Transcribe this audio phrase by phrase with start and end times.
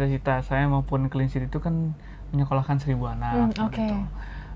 [0.00, 1.92] cita-cita saya maupun Sheet itu kan
[2.32, 3.52] menyekolahkan seribu anak.
[3.52, 3.76] Hmm, oke.
[3.76, 3.96] gitu.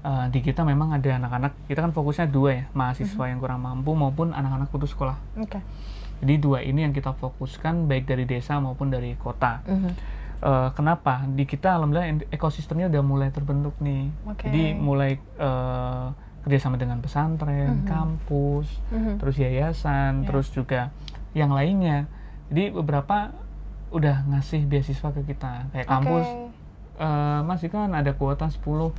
[0.04, 3.92] Eh, di kita memang ada anak-anak, kita kan fokusnya dua ya, mahasiswa yang kurang mampu
[3.92, 5.16] maupun anak-anak putus sekolah.
[5.36, 5.60] Oke.
[6.20, 9.60] Jadi dua ini yang kita fokuskan baik dari desa maupun dari kota.
[9.64, 9.90] Mhm.
[10.40, 11.24] Eh, kenapa?
[11.26, 14.12] Di kita alhamdulillah ekosistemnya udah mulai terbentuk nih.
[14.28, 14.48] Oke.
[14.48, 16.06] Jadi mulai eh,
[16.44, 17.88] kerjasama dengan pesantren, Mhm.
[17.88, 19.16] kampus, Mhm.
[19.16, 20.26] terus yayasan, Ya.
[20.28, 20.92] terus juga
[21.32, 22.04] yang lainnya.
[22.52, 23.32] Jadi beberapa
[23.94, 25.70] udah ngasih beasiswa ke kita.
[25.70, 26.50] Kayak kampus, Oke.
[26.98, 28.90] eh, Mas itu kan ada kuota 10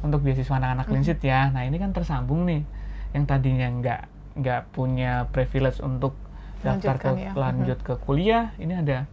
[0.00, 0.90] untuk beasiswa anak-anak Mhm.
[0.90, 1.40] Clean Sheet ya.
[1.50, 2.64] Nah ini kan tersambung nih.
[3.12, 4.00] Yang tadinya nggak
[4.38, 6.14] nggak punya privilege untuk
[6.58, 7.32] daftar ke ya.
[7.34, 9.06] lanjut ke kuliah, ini ada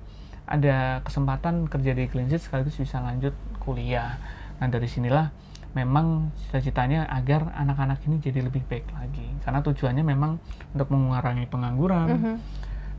[0.46, 4.18] ada kesempatan kerja di Sheet sekaligus bisa lanjut kuliah.
[4.56, 5.34] Nah dari sinilah
[5.74, 9.28] memang cita-citanya agar anak-anak ini jadi lebih baik lagi.
[9.44, 10.40] Karena tujuannya memang
[10.72, 12.36] untuk mengurangi pengangguran, Mhm.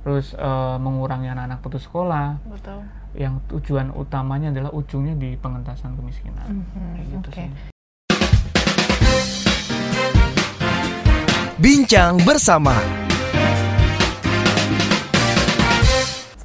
[0.07, 2.39] Terus eh, mengurangi anak-anak putus sekolah.
[2.47, 2.79] Betul.
[3.19, 6.47] Yang tujuan utamanya adalah ujungnya di pengentasan kemiskinan.
[6.63, 7.43] Mhm, Kayak gitu oke.
[7.43, 7.51] sih.
[11.59, 12.79] Bincang bersama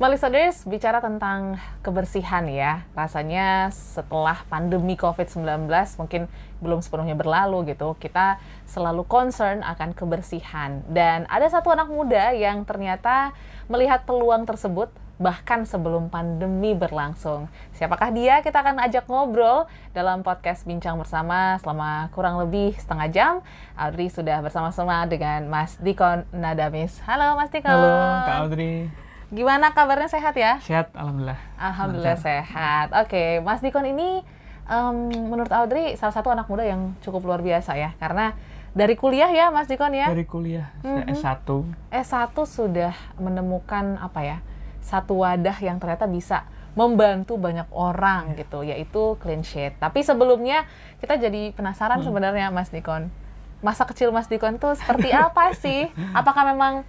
[0.02, 2.90] Small listeners, bicara tentang kebersihan ya.
[2.98, 5.70] Rasanya setelah pandemi COVID-19
[6.02, 6.26] mungkin
[6.58, 10.82] belum sepenuhnya berlalu gitu, kita selalu concern akan kebersihan.
[10.90, 13.30] Dan ada satu anak muda yang ternyata
[13.70, 14.90] melihat peluang tersebut
[15.22, 17.46] bahkan sebelum pandemi berlangsung.
[17.78, 18.42] Siapakah dia?
[18.42, 23.34] Kita akan ajak ngobrol dalam podcast Bincang Bersama selama kurang lebih setengah jam.
[23.78, 26.98] Audrey sudah bersama-sama dengan Mas Dikon Nadamis.
[27.06, 27.70] Halo Mas Dikon.
[27.70, 27.94] Halo
[28.26, 28.90] Kak Audrey,
[29.32, 30.60] Gimana kabarnya sehat ya?
[30.60, 31.40] sehat alhamdulillah.
[31.56, 32.28] Alhamdulillah Lancar.
[32.28, 32.88] sehat.
[33.00, 34.20] Oke, Mas Dikon ini
[34.66, 38.36] em, menurut Audrey salah satu anak muda yang cukup luar biasa ya, karena
[38.72, 41.16] dari kuliah ya Mas Dikon ya, Dari kuliah Mhm.
[41.16, 41.48] S1,
[41.90, 44.38] S1 sudah menemukan apa ya,
[44.80, 49.76] satu wadah yang ternyata bisa membantu banyak orang gitu, yaitu clean sheet.
[49.78, 50.68] Tapi sebelumnya
[51.00, 53.12] kita jadi penasaran sebenarnya Mas Dikon,
[53.60, 55.88] masa kecil Mas Dikon tuh seperti apa sih?
[56.20, 56.84] Apakah memang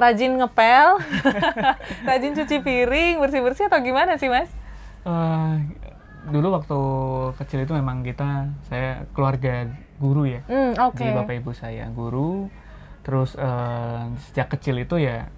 [0.00, 0.96] rajin ngepel,
[2.08, 4.48] rajin cuci piring, bersih-bersih atau gimana sih Mas?
[5.02, 5.54] Eh,
[6.26, 6.78] dulu waktu
[7.36, 10.40] kecil itu memang kita saya keluarga guru ya.
[10.46, 10.96] Hmm, oke.
[10.96, 12.48] Jadi bapak ibu saya guru,
[13.00, 15.28] terus eh, sejak kecil itu ya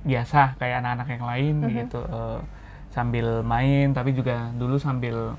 [0.00, 1.70] biasa kayak anak-anak yang lain Mhm.
[1.76, 2.40] gitu eh,
[2.88, 5.36] sambil main tapi juga dulu sambil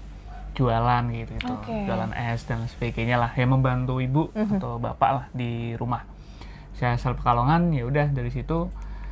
[0.52, 1.54] jualan gitu, gitu.
[1.56, 1.72] Oke.
[1.88, 4.60] jualan es dan sebagainya lah ya membantu ibu Mhm.
[4.60, 6.04] atau bapak lah di rumah
[6.80, 8.72] saya asal Pekalongan ya udah dari situ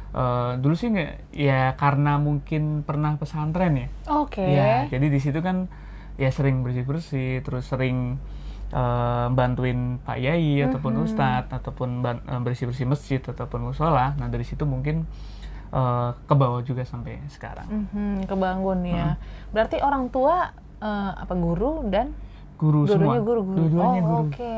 [0.09, 4.39] eh, dulu sih nggak ya karena mungkin pernah pesantren ya Oke.
[4.41, 5.67] Ya, jadi di situ kan
[6.15, 8.17] ya sering bersih-bersih, terus sering
[8.67, 11.03] eh, bantuin Pak Yai ataupun Mhm.
[11.03, 14.15] Ustadz ataupun ban- eh, bersih-bersih masjid ataupun musola.
[14.15, 15.03] Nah dari situ mungkin
[15.67, 17.67] eh, ke bawah juga sampai sekarang.
[17.67, 19.19] Mhm, kebangun ya.
[19.51, 22.15] Berarti orang tua eh, apa guru dan
[22.57, 23.21] Guru semua.
[23.21, 23.57] guru guru.
[23.59, 24.23] Dua-duanya oh, guru.
[24.27, 24.57] oke.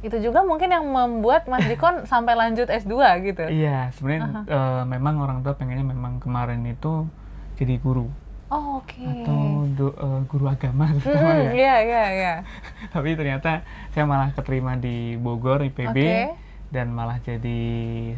[0.00, 3.44] Itu juga mungkin yang membuat Mas Dikon sampai lanjut S2 gitu.
[3.44, 7.04] Iya, sebenarnya eh, memang orang tua pengennya memang kemarin itu
[7.54, 8.08] jadi guru
[8.48, 8.96] Oh, oke.
[8.96, 11.52] atau do- eh, guru agama terutama Hmm, ya.
[11.52, 12.34] iya, iya, iya.
[12.96, 16.32] Tapi ternyata saya malah keterima di Bogor IPB Oke.
[16.70, 17.60] dan malah jadi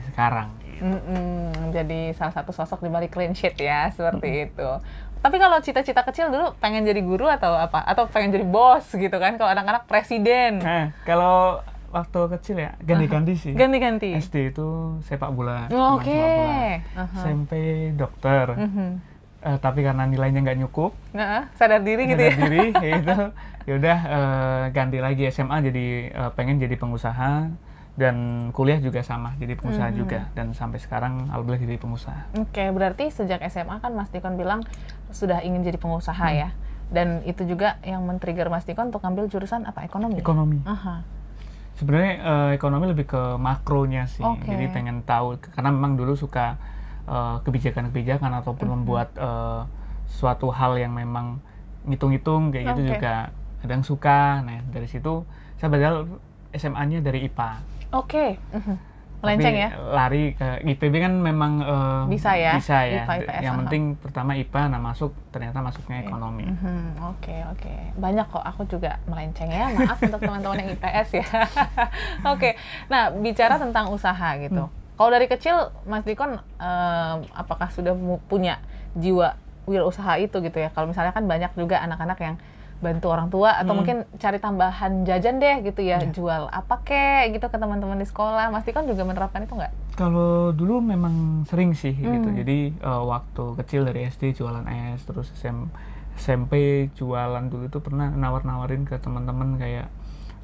[0.07, 0.55] sekarang.
[0.61, 0.87] gitu.
[0.87, 4.71] Mm-mm, jadi salah satu sosok di balik clean sheet ya, seperti itu.
[5.21, 7.85] Tapi kalau cita-cita kecil dulu pengen jadi guru atau apa?
[7.85, 9.37] Atau pengen jadi bos gitu kan?
[9.37, 10.59] Kalau anak-anak presiden.
[10.59, 11.61] Nah, kalau
[11.91, 13.53] waktu kecil ya ganti-ganti sih.
[13.53, 14.17] Ganti-ganti.
[14.17, 14.69] SD itu
[15.03, 15.69] sepak bola.
[15.69, 16.17] Oh, Oke.
[16.91, 17.17] Aha.
[17.19, 17.53] SMP
[17.93, 18.57] dokter.
[18.57, 19.13] Mhm.
[19.41, 22.37] Eh, tapi karena nilainya nggak nyukup, Nah, sadar diri gitu sadar ya.
[22.39, 23.17] diri, ya itu,
[23.65, 27.49] ya udah eh, ganti lagi SMA jadi eh, pengen jadi pengusaha
[27.97, 28.17] dan
[28.51, 29.97] kuliah juga sama jadi pengusaha Mhm.
[29.97, 32.21] juga dan sampai sekarang alhamdulillah jadi pengusaha.
[32.39, 34.61] Oke, berarti sejak SMA kan Mas Dikon bilang
[35.13, 36.39] sudah ingin jadi pengusaha Hmm.
[36.39, 36.49] ya.
[36.91, 39.83] Dan itu juga yang men-trigger Mas Dikon untuk ambil jurusan apa?
[39.83, 40.19] Ekonomi.
[40.19, 40.59] Ekonomi.
[40.65, 41.07] Aha.
[41.75, 44.21] Sebenarnya eh, ekonomi lebih ke makronya sih.
[44.21, 44.45] Oke.
[44.45, 46.59] Jadi pengen tahu karena memang dulu suka
[47.07, 48.75] eh, kebijakan-kebijakan ataupun Mhm.
[48.77, 49.63] membuat eh,
[50.07, 51.39] suatu hal yang memang
[51.83, 52.91] ngitung-ngitung kayak gitu Oke.
[52.93, 53.15] juga
[53.63, 54.21] kadang suka.
[54.43, 55.23] Nah, dari situ
[55.57, 56.07] saya padahal
[56.51, 57.51] SMA-nya dari IPA.
[57.93, 58.35] Oke.
[58.51, 58.90] Mhm.
[59.21, 59.69] Melenceng ya.
[59.93, 63.05] Lari ke IPB kan memang eh, Bisa ya, Bisa ya.
[63.05, 63.61] IPA, IPS, yang aha.
[63.65, 66.49] penting pertama IPA nah masuk ternyata masuknya ekonomi.
[66.49, 71.27] Mhm, Oke oke banyak kok aku juga melenceng ya maaf untuk teman-teman yang IPS ya.
[72.33, 72.57] Oke
[72.89, 74.67] nah bicara tentang usaha gitu.
[74.67, 74.73] Hmm.
[74.97, 75.57] Kalau dari kecil
[75.89, 77.97] Mas Dikon em, apakah sudah
[78.29, 78.61] punya
[78.97, 80.69] jiwa wirausaha itu gitu ya?
[80.73, 82.37] Kalau misalnya kan banyak juga anak-anak yang
[82.81, 83.79] bantu orang tua atau Hmm.
[83.79, 86.11] mungkin cari tambahan jajan deh gitu ya Iya.
[86.11, 88.49] jual apa kek gitu ke teman-teman di sekolah.
[88.49, 89.73] Mas Dikon juga menerapkan itu nggak?
[89.95, 91.13] Kalau dulu memang
[91.45, 92.09] sering sih gitu.
[92.27, 92.35] Hmm.
[92.35, 95.69] Jadi eh, waktu kecil dari SD jualan es, terus SM,
[96.15, 96.53] SMP
[96.95, 99.89] jualan dulu itu pernah nawar-nawarin ke teman-teman kayak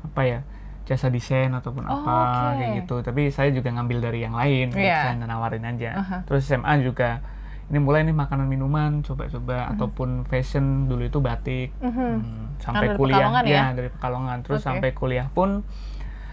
[0.03, 0.41] apa ya
[0.85, 2.15] jasa desain ataupun Oh, apa
[2.47, 2.57] oke.
[2.57, 5.11] kayak gitu tapi saya juga ngambil dari yang lain gitu, Iya.
[5.11, 6.17] saya nawarin aja Aha.
[6.23, 7.19] terus SMA juga
[7.67, 11.91] ini mulai nih makanan minuman coba-coba ataupun fashion dulu itu batik Mhm.
[11.93, 13.65] Hmm, sampai dari kuliah Pekalongan ya?
[13.73, 14.67] dari Pekalongan terus Oke.
[14.67, 15.67] sampai kuliah pun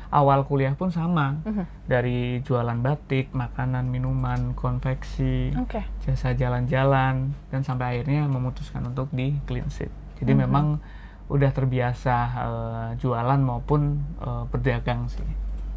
[0.09, 1.65] awal kuliah pun sama Mhm.
[1.85, 5.81] dari jualan batik makanan minuman konveksi Oke.
[5.99, 10.77] jasa jalan-jalan dan sampai akhirnya memutuskan untuk di clean sheet jadi memang
[11.25, 13.81] udah terbiasa eh, jualan maupun
[14.19, 15.25] eh, berdagang sih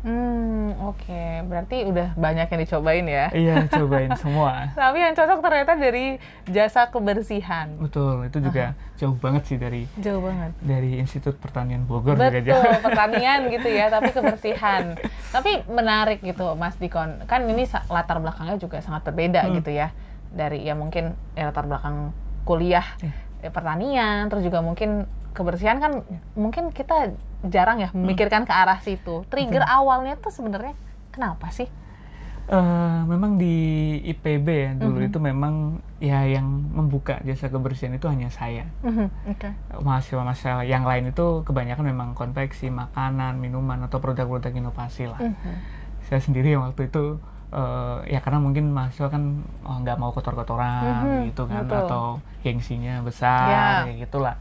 [0.00, 1.22] Hmm, oke.
[1.44, 3.26] Berarti udah banyak yang dicobain ya.
[3.30, 6.06] iya cobain semua Tapi yang cocok ternyata dari
[6.44, 7.74] jasa kebersihan.
[7.76, 8.64] betul itu juga
[8.94, 10.50] jauh banget sih dari Jauh banget.
[10.58, 12.80] dari Institut Pertanian Bogor juga Betul, jauh.
[12.80, 14.94] pertanian gitu ya, tapi kebersihan.
[15.28, 17.24] Tapi menarik gitu, Mas Dikon.
[17.24, 19.54] Kan ini latar belakangnya juga sangat berbeda Hmm.
[19.54, 19.90] gitu ya.
[20.28, 22.12] Dari ya mungkin ya latar belakang
[22.42, 22.84] kuliah
[23.38, 25.04] eh, pertanian, terus juga mungkin
[25.36, 26.00] kebersihan kan
[26.32, 27.12] mungkin kita
[27.44, 29.28] jarang ya memikirkan ke arah situ.
[29.28, 30.72] Trigger awalnya tuh sebenarnya
[31.12, 31.68] kenapa sih?
[32.46, 33.54] Eh, memang di
[34.06, 35.08] IPB ya dulu Mhm.
[35.10, 35.54] itu memang
[35.98, 38.70] ya yang membuka jasa kebersihan itu hanya saya.
[38.80, 39.50] Mhm, Oke.
[39.76, 45.18] Mahasiswa-mahasiswa yang lain itu kebanyakan memang konveksi, makanan, minuman atau produk-produk inovasi lah.
[45.18, 45.54] Mhm.
[46.02, 47.18] Saya sendiri yang waktu itu
[47.48, 49.22] eh, ya karena mungkin mahasiswa kan
[49.62, 51.78] oh, nggak mau kotor-kotoran Mhm, gitu kan betul.
[51.80, 52.02] atau
[52.42, 53.66] gengsinya besar Ya.
[53.86, 54.34] kayak gitulah.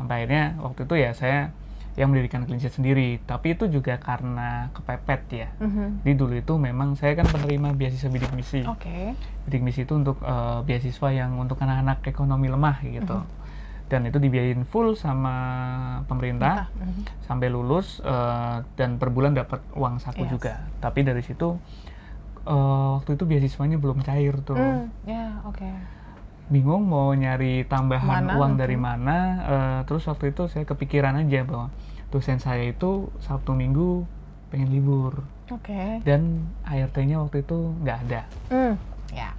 [0.00, 1.52] Sampai akhirnya waktu itu ya saya
[1.98, 3.20] yang mendirikan Sheet sendiri.
[3.20, 5.48] Tapi itu juga karena kepepet ya.
[5.60, 6.00] Mhm.
[6.00, 8.64] Jadi dulu itu memang saya kan penerima beasiswa bidik misi.
[8.64, 9.12] Oke.
[9.44, 13.20] Bidik misi itu untuk eh, beasiswa yang untuk anak-anak ekonomi lemah gitu.
[13.90, 15.34] Dan itu dibiayain full sama
[16.06, 17.26] pemerintah Mhm.
[17.28, 20.32] sampai lulus eh, dan per bulan dapat uang saku Yes.
[20.32, 20.52] juga.
[20.80, 21.60] Tapi dari situ
[22.40, 24.56] eh, waktu itu beasiswanya belum cair tuh.
[24.56, 25.68] Hmm, ya, oke.
[26.50, 29.16] Bingung mau nyari tambahan Mana, uang dari mana.
[29.40, 31.70] eh, terus waktu itu saya kepikiran aja bahwa
[32.10, 34.02] dosen saya itu Sabtu Minggu
[34.50, 36.02] pengen libur Oke.
[36.02, 38.20] dan ART-nya waktu itu nggak ada.
[38.50, 38.74] Hmm,
[39.08, 39.30] ya.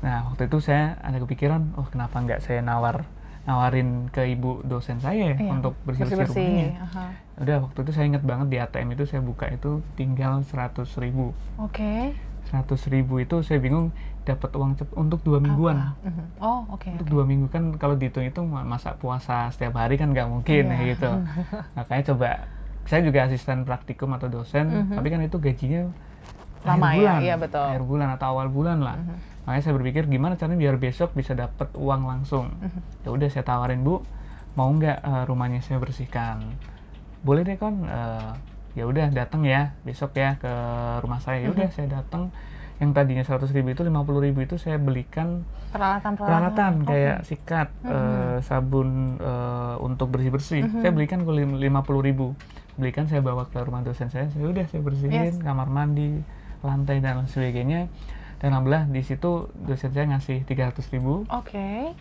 [0.00, 3.08] Nah, waktu itu saya ada kepikiran, oh kenapa nggak saya nawar
[3.40, 6.68] nawarin ke ibu dosen saya ya Iya, untuk bersih-bersih rumahnya.
[6.84, 7.04] Aha.
[7.40, 11.32] Udah, waktu itu saya ingat banget di ATM itu saya buka itu tinggal 100 ribu.
[11.56, 12.12] Oke.
[12.52, 15.80] 100 ribu itu saya bingung dapat uang cep untuk dua mingguan.
[15.80, 16.06] Apa?
[16.06, 16.24] Mhm.
[16.38, 16.86] Oh, oke.
[16.92, 17.12] Untuk oke.
[17.12, 21.10] dua minggu kan kalau dihitung itu masa puasa setiap hari kan nggak mungkin ya gitu.
[21.76, 22.28] Makanya coba
[22.84, 24.94] saya juga asisten praktikum atau dosen, Mhm.
[24.94, 25.88] tapi kan itu gajinya
[26.60, 27.64] Lama akhir ya, bulan, iya, betul.
[27.64, 28.96] akhir bulan atau awal bulan lah.
[28.96, 29.16] Mhm.
[29.46, 32.52] Makanya saya berpikir gimana caranya biar besok bisa dapat uang langsung.
[32.54, 32.80] Mhm.
[33.02, 34.04] Ya udah saya tawarin bu,
[34.52, 36.44] mau nggak eh, rumahnya saya bersihkan?
[37.22, 37.84] Boleh deh kon.
[37.84, 38.32] Eh,
[38.76, 40.52] ya udah datang ya besok ya ke
[41.00, 41.40] rumah saya.
[41.40, 41.74] Ya udah Mhm.
[41.74, 42.28] saya datang.
[42.80, 46.16] Yang tadinya 100 ribu itu 50 ribu itu saya belikan Peralatan-peralatan.
[46.16, 46.88] peralatan Oke.
[46.88, 47.92] kayak sikat, Mhm.
[47.92, 50.62] eh, sabun eh, untuk bersih bersih.
[50.64, 50.80] Mhm.
[50.80, 52.32] Saya belikan ke 50 ribu.
[52.74, 54.26] Belikan saya bawa ke rumah dosen saya.
[54.26, 55.36] Saya udah saya bersihin Yes.
[55.38, 56.24] kamar mandi,
[56.60, 57.92] lantai dan lain sebagainya.
[58.38, 61.92] Dan alhamdulillah di situ dosen saya ngasih 300 ribu Oke.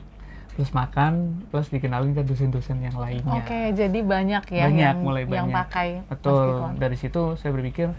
[0.50, 1.14] plus makan
[1.48, 3.32] plus dikenalin ke dosen-dosen yang lainnya.
[3.34, 5.56] Oke, jadi banyak ya Banyak, yang mulai yang banyak.
[5.58, 6.48] pakai Mas Betul.
[6.76, 7.92] Dari situ saya berpikir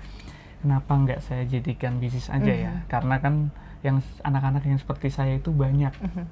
[0.61, 2.73] kenapa nggak saya jadikan bisnis aja ya?
[2.75, 2.83] Mhm.
[2.87, 3.35] Karena kan
[3.81, 6.25] yang anak-anak yang seperti saya itu banyak Mhm.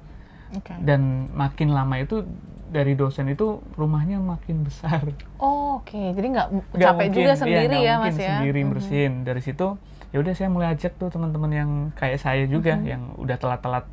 [0.51, 0.73] Oke.
[0.81, 2.25] dan makin lama itu
[2.69, 5.01] dari dosen itu rumahnya makin besar.
[5.37, 8.29] Oh, Oke, jadi nggak capek mungkin, juga iya, sendiri ya, mungkin Mas ya.
[8.35, 8.69] Sendiri Mhm.
[8.69, 9.13] bersihin.
[9.23, 9.67] Dari situ
[10.09, 12.83] ya udah saya mulai ajak tuh teman-teman yang kayak saya juga Mhm.
[12.83, 13.85] yang udah telat-telat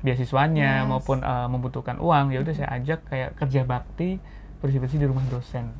[0.00, 0.88] beasiswanya Yes.
[0.88, 4.16] maupun eh, membutuhkan uang ya udah saya ajak kayak kerja bakti
[4.58, 5.74] bersih-bersih di rumah dosen.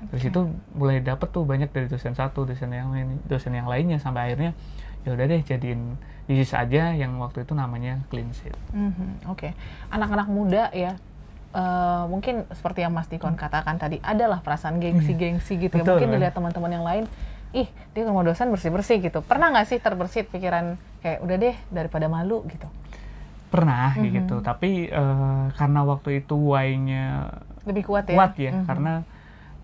[0.00, 0.24] Dari Oke.
[0.32, 0.40] situ
[0.72, 4.56] mulai dapet tuh banyak dari dosen satu, dosen yang lain, dosen yang lainnya sampai akhirnya
[5.00, 8.56] ya udah deh jadiin bisnis aja yang waktu itu namanya clean sheet.
[8.72, 9.52] Mhm, Oke,
[9.88, 10.96] anak-anak muda ya,
[11.52, 15.84] eh, mungkin seperti yang Mas Dikon katakan tadi, adalah perasaan gengsi-gengsi gitu ya.
[15.84, 17.04] Betul, Mungkin dilihat teman-teman yang lain,
[17.50, 19.20] ih dia rumah dosen bersih-bersih gitu.
[19.20, 22.68] Pernah nggak sih terbersit pikiran kayak udah deh daripada malu gitu?
[23.50, 24.06] Pernah Mhm.
[24.14, 27.34] gitu, tapi eh, karena waktu itu why-nya
[27.66, 28.14] Lebih kuat ya?
[28.16, 28.64] kuat ya Mhm.
[28.64, 28.92] karena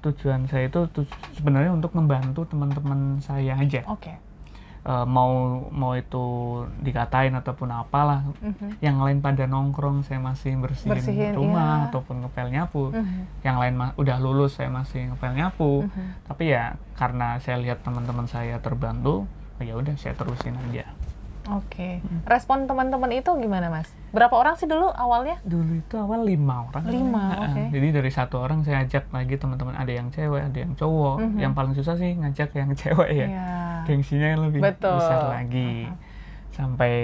[0.07, 4.15] tujuan saya itu tu- sebenarnya untuk membantu teman-teman saya aja Oke.
[4.87, 5.35] Eh, mau
[5.67, 6.23] mau itu
[6.79, 8.79] dikatain ataupun apalah Mhm.
[8.79, 11.87] yang lain pada nongkrong saya masih bersihin, Bersihin, rumah iya.
[11.91, 13.43] ataupun ngepel nyapu Mhm.
[13.43, 16.31] yang lain udah lulus saya masih ngepel nyapu Mhm.
[16.31, 19.27] tapi ya karena saya lihat teman-teman saya terbantu
[19.59, 20.87] ya udah saya terusin aja
[21.49, 22.03] Oke.
[22.03, 22.23] Hmm.
[22.25, 23.87] Respon teman-teman itu gimana Mas?
[24.07, 25.37] Berapa orang sih dulu awalnya?
[25.43, 27.63] dulu itu awal lima orang Lima, oke.
[27.69, 31.39] jadi dari satu orang saya ajak lagi teman-teman ada yang cewek ada yang cowok Mhm.
[31.39, 33.49] yang paling susah sih ngajak yang cewek ya Iya.
[33.85, 34.97] gengsinya kan lebih Betul.
[34.97, 35.95] besar lagi Aha.
[36.51, 36.95] sampai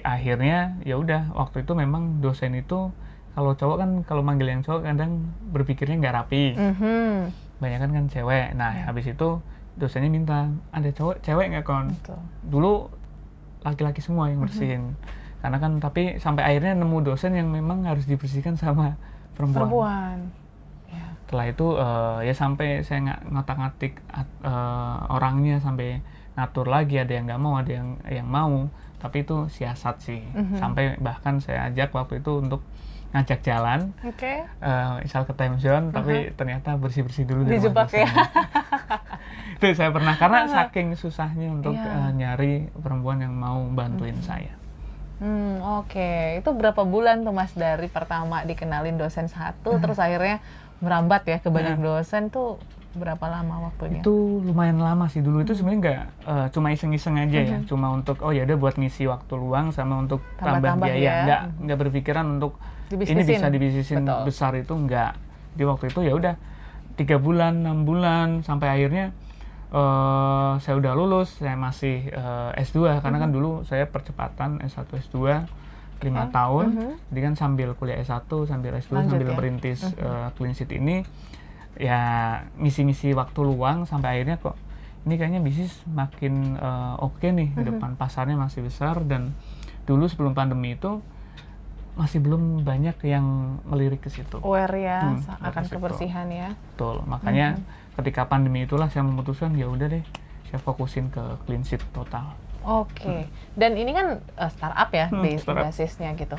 [0.00, 2.88] akhirnya ya udah waktu itu memang dosen itu
[3.30, 5.12] kalau cowok kan kalau manggil yang cowok kadang
[5.50, 7.34] berpikirnya nggak rapi Mhm.
[7.58, 8.88] banyak kan kan cewek nah Ya.
[8.88, 9.28] habis itu
[9.74, 10.38] dosennya minta
[10.70, 12.20] ada cowok cewek nggak kon Betul.
[12.42, 12.74] dulu
[13.60, 14.44] laki-laki semua yang Mhm.
[14.44, 14.82] bersihin
[15.44, 18.96] karena kan tapi sampai akhirnya nemu dosen yang memang harus dibersihkan sama
[19.32, 20.16] perempuan, Perempuan.
[20.88, 21.04] Ya.
[21.20, 26.00] setelah itu eh, ya sampai saya nggak ngotak-ngatik at- eh, orangnya sampai
[26.32, 30.56] ngatur lagi ada yang nggak mau ada yang yang mau tapi itu siasat sih Mhm.
[30.56, 32.64] sampai bahkan saya ajak waktu itu untuk
[33.10, 34.42] ngajak jalan Oke.
[34.42, 38.08] eh, misal ke time zone tapi ternyata bersih bersih dulu di rumah Dijebak ya.
[39.54, 41.84] itu saya pernah karena saking susahnya untuk Iya.
[41.84, 44.56] eh, nyari perempuan yang mau bantuin saya
[45.16, 46.10] Hmm, oke.
[46.38, 50.42] Itu berapa bulan tuh Mas dari pertama dikenalin dosen satu terus akhirnya
[50.78, 52.58] merambat ya ke banyak dosen tuh
[52.94, 53.98] berapa lama waktunya?
[53.98, 55.98] itu lumayan lama sih dulu itu sebenarnya nggak
[56.30, 57.66] eh, cuma iseng-iseng aja ya Mhm.
[57.66, 61.14] cuma untuk oh ya udah buat ngisi waktu luang sama untuk tambah Tambah-tambah biaya ya.
[61.26, 62.54] nggak nggak berpikiran untuk
[62.92, 64.20] ini bisa dibisnisin Betul.
[64.24, 65.10] besar itu nggak
[65.50, 66.34] di waktu itu ya udah
[66.94, 69.10] tiga bulan enam bulan sampai akhirnya
[69.74, 75.18] eh saya udah lulus saya masih eh, S2 karena kan dulu saya percepatan S1 S2
[76.00, 76.32] lima Oke.
[76.32, 76.90] tahun Mhm.
[77.10, 79.34] jadi kan sambil kuliah S1 sambil S2 Lanjut sambil ya.
[79.34, 79.98] merintis Mhm.
[79.98, 80.96] eh, Clean Sheet ini
[81.74, 82.00] ya
[82.54, 84.54] ngisi-ngisi waktu luang sampai akhirnya kok
[85.04, 87.56] ini kayaknya bisnis makin eh, oke nih Mhm.
[87.56, 89.34] di depan pasarnya masih besar dan
[89.82, 91.02] dulu sebelum pandemi itu
[91.94, 93.22] masih belum banyak yang
[93.64, 95.74] melirik ke situ Aware ya Hmm, akan situ.
[95.74, 96.54] kebersihan ya.
[96.68, 97.82] betul makanya Mhm.
[97.94, 100.04] Ketika pandemi itulah saya memutuskan ya udah deh
[100.44, 103.28] saya fokusin ke clean sheet total Oke.
[103.52, 105.68] Dan ini kan eh, startup ya Hmm, bas- startup.
[105.68, 106.32] basisnya gitu.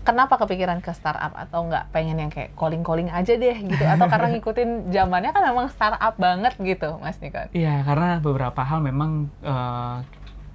[0.00, 4.26] Kenapa kepikiran ke startup atau nggak pengen yang kayak calling-calling aja deh gitu atau karena
[4.34, 7.46] ngikutin zamannya kan memang startup banget gitu Mas Nikon.
[7.52, 9.96] Iya, karena beberapa hal memang eh,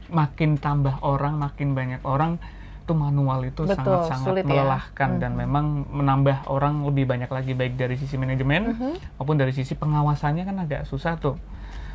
[0.10, 2.36] makin tambah orang, makin banyak orang,
[2.84, 4.50] itu manual itu Betul, sangat-sangat sulit ya.
[4.52, 5.40] melelahkan dan Mhm.
[5.40, 8.92] memang menambah orang lebih banyak lagi baik dari sisi manajemen Mhm.
[9.16, 11.40] maupun dari sisi pengawasannya kan agak susah tuh.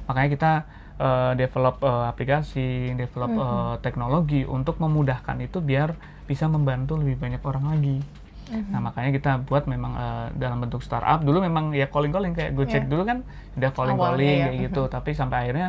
[0.08, 0.52] Makanya kita
[0.98, 3.38] eh, develop eh, aplikasi, develop Mhm.
[3.38, 5.94] eh, teknologi untuk memudahkan itu biar
[6.26, 8.02] bisa membantu lebih banyak orang lagi.
[8.50, 8.74] Mhm.
[8.74, 12.50] Nah makanya kita buat memang eh, dalam bentuk startup dulu memang ya calling calling kayak
[12.50, 12.90] Gojek Iya.
[12.90, 13.18] dulu kan
[13.54, 15.68] udah calling calling Awalnya ya, kayak gitu tapi sampai akhirnya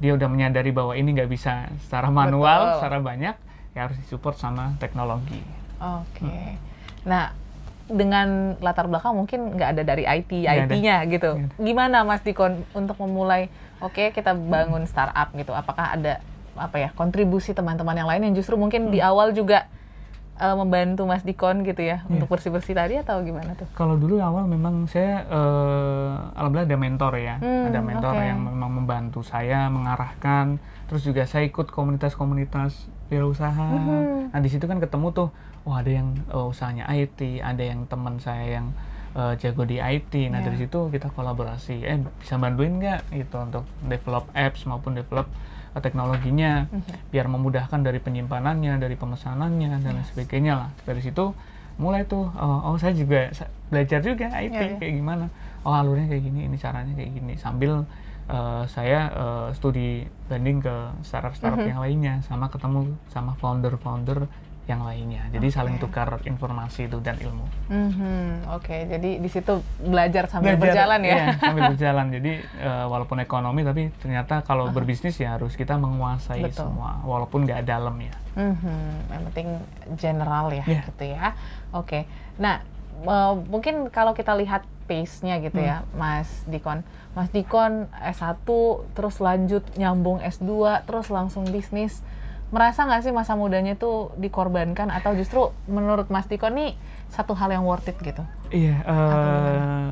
[0.00, 2.76] dia udah menyadari bahwa ini nggak bisa secara manual Betul.
[2.80, 3.36] secara banyak
[3.70, 5.40] ya harus disupport sama teknologi.
[5.78, 6.58] Oke.
[7.02, 7.32] Nah,
[7.86, 10.30] dengan latar belakang mungkin nggak ada dari IT.
[10.46, 11.38] IT-nya gitu.
[11.56, 13.50] Gimana Mas Dikon untuk memulai?
[13.80, 15.50] Oke, kita bangun startup gitu.
[15.50, 16.20] Apakah ada
[16.54, 19.64] apa ya kontribusi teman-teman yang lain yang justru mungkin di awal juga
[20.36, 22.10] eh, membantu Mas Dikon gitu ya Iya.
[22.10, 23.64] untuk bersih-bersih tadi atau gimana tuh?
[23.72, 28.22] Kalau dulu awal memang saya eh, alhamdulillah ada mentor ya, Hmm, ada mentor oke.
[28.22, 30.60] yang memang membantu saya mengarahkan.
[30.86, 33.66] Terus juga saya ikut komunitas-komunitas wirausaha.
[33.68, 34.30] Mhm.
[34.30, 35.28] Nah di situ kan ketemu tuh,
[35.62, 38.70] oh ada yang eh, usahanya IT, ada yang teman saya yang
[39.12, 40.30] eh, jago di IT.
[40.30, 40.46] Nah Iya.
[40.46, 41.82] dari situ kita kolaborasi.
[41.82, 45.26] Eh bisa bantuin nggak gitu untuk develop apps maupun develop
[45.70, 47.10] eh, teknologinya, Mhm.
[47.10, 50.70] biar memudahkan dari penyimpanannya, dari pemesanannya dan lain sebagainya lah.
[50.82, 51.34] Dari situ
[51.76, 53.32] mulai tuh, oh, oh, saya juga
[53.66, 54.78] belajar juga IT Iya, iya.
[54.78, 55.26] kayak gimana.
[55.64, 57.34] Oh alurnya kayak gini, ini caranya kayak gini.
[57.36, 57.82] Sambil
[58.26, 61.70] eh, saya eh, studi banding ke startup-startup Mhm.
[61.70, 64.28] yang lainnya, sama ketemu sama founder-founder
[64.66, 65.26] yang lainnya.
[65.28, 65.82] Jadi saling Oke.
[65.84, 67.42] tukar informasi itu dan ilmu.
[67.66, 71.10] Mhm, Oke, jadi di situ belajar sambil Belajar, berjalan ya.
[71.12, 72.06] iya, sambil berjalan.
[72.12, 76.70] Jadi eh, walaupun ekonomi, tapi ternyata kalau berbisnis ya harus kita menguasai Betul.
[76.70, 78.14] semua, walaupun nggak dalam ya.
[78.32, 79.48] Mhm, Yang penting
[79.96, 80.80] general ya, Iya.
[80.86, 81.26] gitu ya.
[81.72, 82.06] Oke.
[82.38, 82.62] Nah,
[83.00, 85.98] eh, mungkin kalau kita lihat pace-nya gitu ya, Hmm.
[85.98, 86.86] Mas Dikon.
[87.10, 88.46] Mas Dikon S1,
[88.94, 92.06] terus lanjut nyambung S2, terus langsung bisnis.
[92.50, 96.74] Merasa nggak sih masa mudanya itu dikorbankan atau justru menurut Mas Dikon nih
[97.10, 98.22] satu hal yang worth it gitu?
[98.50, 99.88] Iya, eh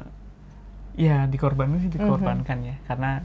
[0.99, 3.23] ya dikorbankan sih dikorbankan ya, karena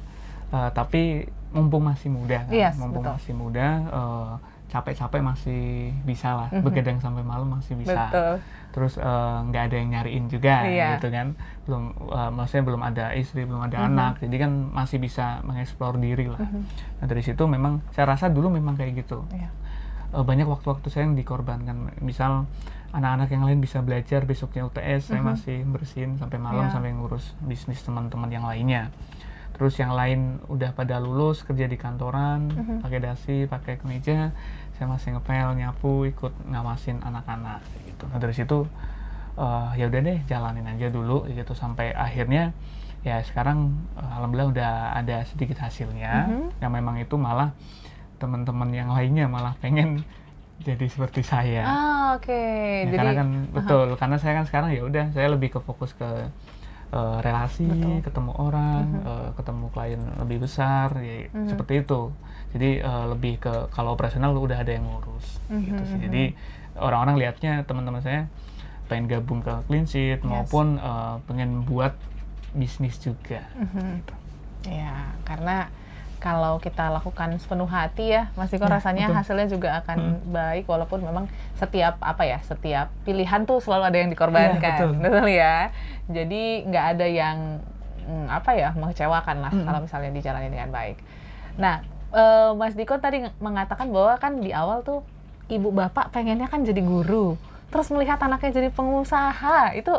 [0.53, 2.53] eh, tapi mumpung masih muda, kan?
[2.53, 3.13] Yes, mumpung betul.
[3.17, 4.33] masih muda, eh,
[4.73, 6.65] capek-capek masih bisa lah, Mhm.
[6.65, 8.09] begadang sampai malam masih bisa.
[8.09, 8.41] Betul.
[8.73, 10.97] Terus eh, nggak ada yang nyariin juga, Iya.
[10.97, 11.37] gitu kan?
[11.69, 13.87] Belum, eh, maksudnya belum ada istri, belum ada Mhm.
[13.93, 16.41] anak, jadi kan masih bisa mengeksplor diri lah.
[16.41, 16.61] Mhm.
[16.97, 19.21] Nah dari situ memang saya rasa dulu memang kayak gitu.
[19.29, 19.53] Iya.
[20.09, 21.93] Eh, banyak waktu-waktu saya yang dikorbankan.
[22.01, 22.49] Misal
[22.93, 25.29] anak-anak yang lain bisa belajar besoknya UTS, saya Mhm.
[25.29, 26.73] masih bersihin sampai malam Iya.
[26.73, 28.89] sampai ngurus bisnis teman-teman yang lainnya.
[29.53, 32.81] Terus yang lain udah pada lulus kerja di kantoran, Mhm.
[32.81, 34.33] pakai dasi, pakai kemeja,
[34.73, 38.03] saya masih ngepel, nyapu, ikut ngawasin anak-anak gitu.
[38.09, 38.65] Nah dari situ
[39.33, 42.53] eh, ya udah deh jalanin aja dulu gitu sampai akhirnya
[43.01, 46.61] ya sekarang eh, alhamdulillah udah ada sedikit hasilnya Mhm.
[46.61, 47.51] yang memang itu malah
[48.17, 50.05] teman-teman yang lainnya malah pengen
[50.63, 51.65] jadi seperti saya.
[51.65, 52.31] Ah, oke.
[52.31, 55.91] Ya, Jadi karena kan betul, karena saya kan sekarang ya udah saya lebih ke fokus
[55.91, 56.07] ke
[56.93, 58.05] eh, relasi, Betul.
[58.05, 61.49] ketemu orang, eh, ketemu klien lebih besar, ya Mhm.
[61.49, 62.13] seperti itu.
[62.53, 65.97] Jadi eh, lebih ke kalau operasional udah ada yang ngurus, gitu Mhm, sih.
[65.97, 66.05] mhm.
[66.05, 66.23] Jadi
[66.75, 68.29] orang-orang lihatnya teman-teman saya
[68.85, 70.27] pengen gabung ke clean sheet Yes.
[70.27, 71.97] maupun eh, pengen buat
[72.53, 73.41] bisnis juga.
[73.55, 74.05] Mhm.
[74.63, 75.67] Ya, karena
[76.21, 79.17] kalau kita lakukan sepenuh hati ya, Mas Diko Ya, rasanya betul.
[79.19, 79.97] hasilnya juga akan
[80.31, 85.27] baik walaupun memang setiap apa ya, setiap pilihan tuh selalu ada yang dikorbankan, Iya, betul.
[85.27, 85.57] ya.
[86.07, 87.59] Jadi nggak ada yang
[88.07, 89.67] mm, apa ya mengecewakan lah Mm-mm.
[89.67, 90.95] kalau misalnya dijalani dengan baik.
[91.59, 91.83] Nah,
[92.13, 95.01] eh, Mas Diko tadi ng- mengatakan bahwa kan di awal tuh
[95.47, 97.35] ibu bapak pengennya kan jadi guru,
[97.67, 99.91] terus melihat anaknya jadi pengusaha itu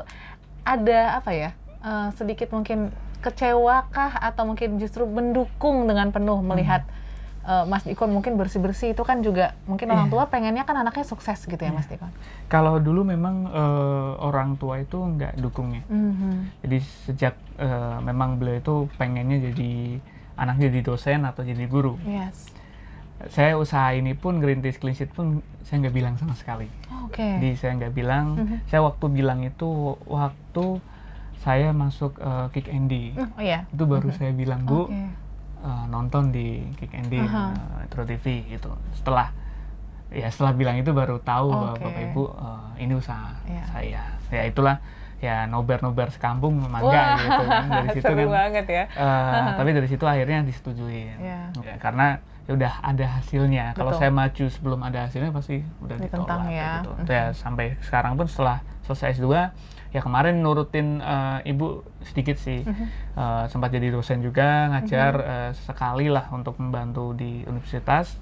[0.62, 2.88] ada apa ya eh, sedikit mungkin
[3.20, 6.84] kecewa kah atau mungkin justru mendukung dengan penuh melihat
[7.42, 10.12] eh, Mas Dikon mungkin bersih bersih itu kan juga mungkin orang Iya.
[10.12, 12.08] tua pengennya kan anaknya sukses gitu ya Mas Dikon.
[12.46, 15.84] Kalau dulu memang eh, orang tua itu nggak dukungnya.
[15.86, 16.62] Mhm.
[16.62, 19.72] Jadi sejak eh, memang beliau itu pengennya jadi
[20.34, 21.94] anaknya jadi dosen atau jadi guru.
[22.02, 22.50] Yes.
[23.30, 26.66] Saya usaha ini pun Green Tea Clean Sheet pun saya nggak bilang sama sekali.
[27.02, 27.22] Oke.
[27.22, 28.36] Jadi saya nggak bilang.
[28.36, 28.56] Mhm.
[28.66, 29.68] Saya waktu bilang itu
[30.04, 30.82] waktu
[31.40, 33.12] saya masuk eh, Kick Andy.
[33.12, 33.64] Hmm, Oh iya.
[33.68, 34.96] Itu baru saya bilang bu Oke.
[35.60, 37.54] eh, nonton di Kick Andy Aha.
[37.54, 38.74] eh, Metro TV gitu.
[38.92, 39.30] Setelah
[40.10, 41.86] ya setelah bilang itu baru tahu bahwa Oke.
[41.86, 43.62] bapak ibu eh, ini usaha Iya.
[43.70, 44.02] saya.
[44.28, 44.82] Ya itulah
[45.24, 48.44] ya nobar-nobar sekampung Wah, mangga gitu kan dari situ seru kan.
[48.44, 48.84] banget ya.
[48.92, 51.16] Eh, tapi dari situ akhirnya disetujuin.
[51.16, 51.40] Iya.
[51.64, 53.72] Ya, karena ya udah ada hasilnya.
[53.72, 56.70] Kalau saya maju sebelum ada hasilnya pasti udah Ditentang ditolak ya.
[56.84, 56.90] gitu.
[57.08, 59.32] Ya sampai sekarang pun setelah selesai S2
[59.94, 62.60] ya kemarin nurutin eh, ibu sedikit sih.
[62.68, 62.84] Mhm.
[63.16, 68.20] Eh, sempat jadi dosen juga ngajar eh, sekali lah untuk membantu di universitas.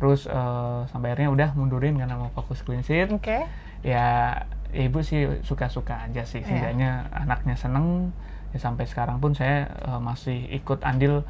[0.00, 3.12] Terus eh, sampai akhirnya udah mundurin karena mau fokus clean sheet.
[3.12, 3.44] Oke.
[3.84, 4.44] Ya ya
[4.74, 6.40] ibu sih suka-suka aja sih.
[6.40, 6.48] Iya.
[6.48, 8.14] Setidaknya anaknya seneng.
[8.50, 11.22] Ya sampai sekarang pun saya eh, masih ikut andil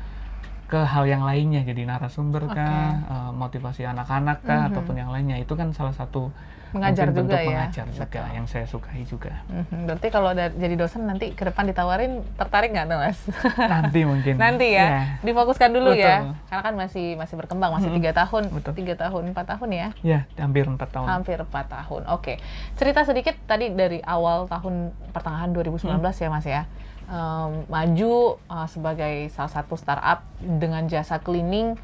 [0.70, 2.54] ke hal yang lainnya jadi narasumber Oke.
[2.54, 4.68] kah, eh, motivasi anak-anak kah Mhm.
[4.70, 6.30] ataupun yang lainnya itu kan salah satu
[6.70, 7.50] Mengajar juga bentuk ya.
[7.50, 8.26] mengajar juga Betul.
[8.30, 9.42] yang saya sukai juga.
[9.50, 9.90] Mhm.
[9.90, 13.18] Berarti kalau jadi dosen nanti ke depan ditawarin tertarik nggak tuh Mas?
[13.58, 14.34] Nanti mungkin.
[14.46, 15.02] Nanti ya, Iya.
[15.20, 16.06] difokuskan dulu Betul.
[16.06, 17.96] ya, karena kan masih masih berkembang, masih Mhm.
[17.98, 18.72] tiga tahun, Betul.
[18.78, 21.06] tiga tahun, empat tahun ya, Ya, hampir empat tahun.
[21.10, 22.02] hampir empat tahun.
[22.06, 22.38] Oke,
[22.78, 26.70] cerita sedikit tadi dari awal tahun pertengahan 2019 ya Mas ya,
[27.10, 31.74] Em, maju eh, sebagai salah satu startup dengan jasa cleaning,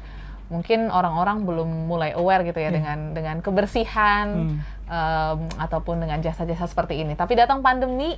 [0.47, 2.71] mungkin orang-orang belum mulai aware gitu ya Iya.
[2.71, 4.57] dengan dengan kebersihan Hmm.
[4.87, 7.13] em, ataupun dengan jasa-jasa seperti ini.
[7.13, 8.15] Tapi datang pandemi,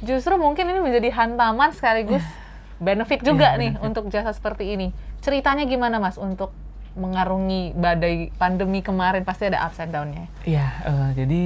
[0.00, 2.20] justru mungkin ini menjadi hantaman sekaligus
[2.78, 3.86] benefit juga Iya, nih benefit.
[3.86, 4.92] untuk jasa seperti ini.
[5.18, 6.52] Ceritanya gimana Mas untuk
[6.94, 10.28] mengarungi badai pandemi kemarin pasti ada ups and down-nya.
[10.42, 11.42] Iya, eh, jadi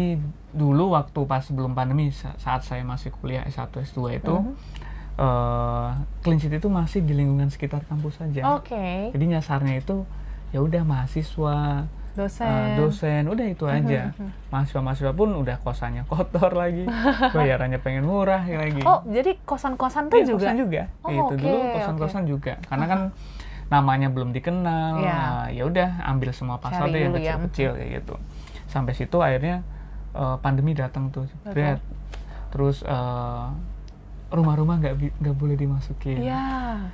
[0.51, 4.83] dulu waktu pas sebelum pandemi sa- saat saya masih kuliah S1 S2 itu Mhm.
[5.17, 5.89] Eh,
[6.21, 8.43] clean sheet itu masih di lingkungan sekitar kampus saja.
[8.55, 10.03] Oke, Jadi nyasarnya itu
[10.51, 12.47] ya udah mahasiswa, dosen.
[12.47, 14.11] eh, dosen, udah itu aja.
[14.13, 14.31] mhm.
[14.49, 16.87] Mahasiswa-mahasiswa pun udah kosannya kotor lagi,
[17.37, 18.83] bayarannya pengen murah lagi.
[18.83, 20.47] Oh, jadi kosan-kosan tuh Iya, juga?
[20.47, 20.83] kosan juga.
[21.01, 22.55] Oh, itu dulu kosan-kosan juga.
[22.65, 23.01] Karena kan
[23.65, 24.93] namanya belum dikenal.
[25.01, 25.19] Iya.
[25.51, 27.35] eh, ya udah ambil semua pasar deh yang ya.
[27.35, 28.15] kecil-kecil kayak gitu.
[28.67, 29.63] Sampai situ akhirnya
[30.13, 31.27] eh, pandemi datang tuh.
[31.45, 31.79] Jebret.
[32.51, 33.47] Terus eh,
[34.29, 36.19] rumah-rumah nggak nggak boleh dimasukin.
[36.19, 36.45] Iya,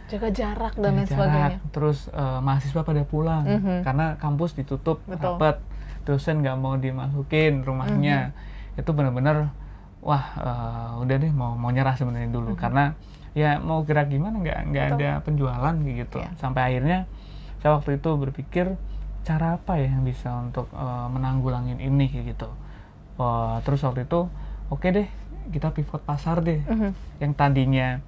[0.06, 1.58] jaga jarak dan lain sebagainya.
[1.70, 3.80] Terus eh, mahasiswa pada pulang Mhm.
[3.82, 5.38] karena kampus ditutup Betul.
[5.38, 5.56] rapat.
[6.04, 8.32] Dosen nggak mau dimasukin rumahnya.
[8.74, 8.80] Mhm.
[8.80, 9.52] Itu benar-benar
[10.00, 12.96] wah eh, udah deh mau mau nyerah sebenarnya dulu karena
[13.30, 16.18] ya mau gerak gimana nggak nggak ada penjualan gitu.
[16.18, 16.30] Iya.
[16.36, 17.06] Sampai akhirnya
[17.60, 18.66] saya waktu itu berpikir
[19.20, 22.48] cara apa ya yang bisa untuk eh, menanggulangin ini gitu.
[23.16, 24.28] Wah, terus waktu itu
[24.68, 25.04] oke deh
[25.48, 26.90] kita pivot pasar deh Mhm.
[27.18, 27.98] yang tadinya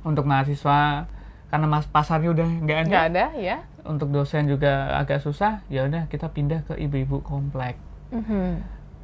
[0.00, 1.08] untuk mahasiswa
[1.46, 3.56] karena mas pasarnya udah nggak ada, Nggak ada ya?
[3.82, 7.74] untuk dosen juga agak susah ya udah kita pindah ke ibu-ibu komplek
[8.08, 8.60] Mhm.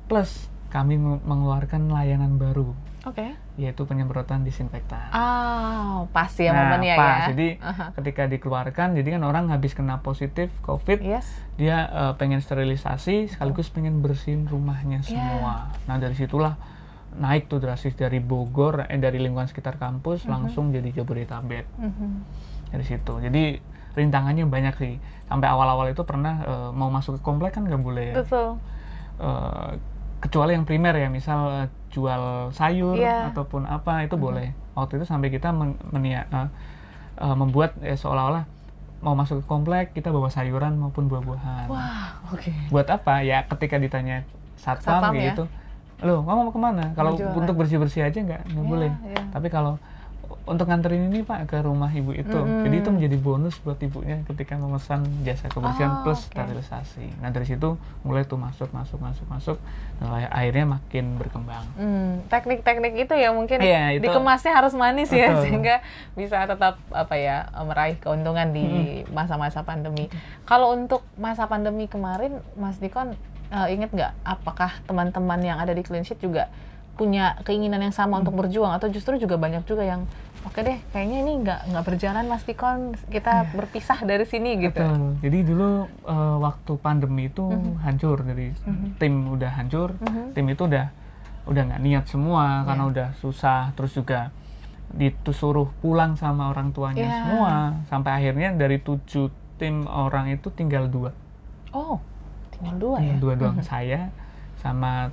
[0.07, 3.35] plus kami meng- mengeluarkan layanan baru Oke.
[3.57, 7.07] yaitu penyemprotan disinfektan Oh, pas ya Nah, momennya pas.
[7.25, 7.27] ya.
[7.33, 7.85] jadi Aha.
[7.95, 11.27] ketika dikeluarkan jadi kan orang habis kena positif covid Yes.
[11.57, 15.09] dia eh, pengen sterilisasi sekaligus pengen bersihin rumahnya Iya.
[15.09, 16.55] semua nah dari situlah
[17.12, 22.09] naik tuh drastis dari Bogor eh dari lingkungan sekitar kampus langsung jadi Jabodetabek Mhm.
[22.71, 23.12] dari situ.
[23.16, 23.57] Jadi
[23.92, 24.95] rintangannya banyak sih.
[25.25, 28.12] Sampai awal-awal itu pernah eh, mau masuk ke komplek kan nggak boleh.
[28.14, 28.61] Betul.
[29.16, 29.71] Eh,
[30.19, 33.31] kecuali yang primer ya, misal eh, jual sayur Iya.
[33.31, 34.53] ataupun apa itu boleh.
[34.75, 36.49] Waktu itu sampai kita men- menia- eh,
[37.19, 38.45] eh, membuat eh, seolah-olah
[38.99, 42.49] mau masuk ke komplek kita bawa sayuran maupun buah-buahan Wah, oke.
[42.71, 44.25] buat apa ya ketika ditanya
[44.57, 45.45] satpam, Satpam, kayak ya.
[45.97, 48.93] Gitu lo kamu mau ke mana kalau untuk bersih bersih aja nggak nggak Iya, boleh
[49.07, 49.23] iya.
[49.31, 49.81] tapi kalau
[50.45, 52.63] untuk nganterin ini pak ke rumah ibu itu Mm-mm.
[52.63, 56.27] jadi itu menjadi bonus buat ibunya ketika memesan jasa Oh, kebersihan plus oke.
[56.33, 59.59] sterilisasi nah dari situ mulai tuh masuk masuk masuk masuk
[59.97, 65.31] dan akhirnya makin berkembang Hmm, teknik-teknik itu ya mungkin Iya, itu- dikemasnya harus manis ya
[65.33, 65.43] Betul.
[65.43, 65.75] sehingga
[66.15, 68.67] bisa tetap apa ya meraih keuntungan di
[69.09, 70.07] masa-masa pandemi.
[70.45, 75.81] Kalau untuk masa pandemi kemarin, Mas Dikon eh, inget nggak apakah teman-teman yang ada di
[75.81, 76.49] Clean Sheet juga
[76.97, 78.73] punya keinginan yang sama untuk berjuang?
[78.73, 80.09] Atau justru juga banyak juga yang
[80.43, 82.97] oke deh kayaknya ini nggak nggak berjalan Mas Dikon.
[83.07, 84.81] Kita berpisah dari sini gitu.
[84.81, 85.21] Betul.
[85.21, 87.45] Jadi dulu eh, waktu pandemi itu
[87.81, 88.51] hancur dari
[88.97, 90.33] tim udah hancur, Mhm.
[90.33, 90.87] tim itu udah
[91.47, 94.35] udah nggak niat semua karena udah susah, terus juga
[94.91, 97.17] disuruh pulang sama orang tuanya Iya.
[97.21, 97.53] semua,
[97.87, 99.29] sampai akhirnya dari tujuh
[99.59, 101.11] tim orang itu tinggal dua,
[101.71, 101.99] Oh,
[102.57, 103.14] tinggal dua ya.
[103.16, 104.09] dua doang saya
[104.57, 105.12] sama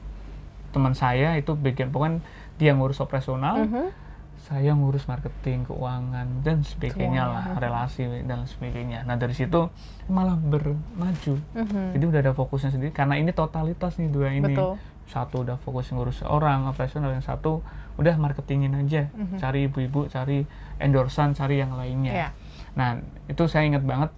[0.69, 2.17] teman saya itu bagian pokoknya
[2.55, 3.93] dia ngurus operasional, Mhm.
[4.39, 7.61] saya ngurus marketing, keuangan dan sebagainya lah, Semuanya.
[7.61, 8.99] relasi dan sebagainya.
[9.03, 9.69] Nah dari situ
[10.07, 11.33] malah bermaju.
[11.53, 11.93] Mhm.
[11.93, 14.49] Jadi udah ada fokusnya sendiri karena ini totalitas nih dua ini.
[14.49, 14.75] Betul.
[15.05, 17.61] Satu udah fokus ngurus orang operasional, yang satu
[17.95, 19.37] udah marketingin aja, Mhm.
[19.37, 20.43] cari ibu-ibu, cari
[20.77, 22.11] endorsan, cari yang lainnya.
[22.11, 22.29] Iya.
[22.73, 24.09] Nah itu saya ingat banget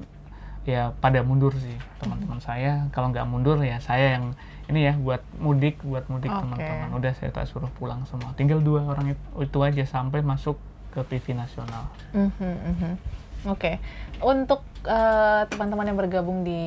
[0.65, 2.89] ya pada mundur sih teman-teman saya.
[2.91, 4.33] Kalau nggak mundur ya saya yang
[4.65, 6.41] ini ya buat mudik, buat mudik Oke.
[6.41, 6.89] teman-teman.
[6.97, 8.33] Udah saya tak suruh pulang semua.
[8.33, 10.57] Tinggal dua orang itu, itu aja sampai masuk
[10.95, 11.85] ke TV nasional.
[12.15, 12.93] Mhm, mhm.
[13.45, 13.77] Oke,
[14.25, 16.61] untuk eh, teman-teman yang bergabung di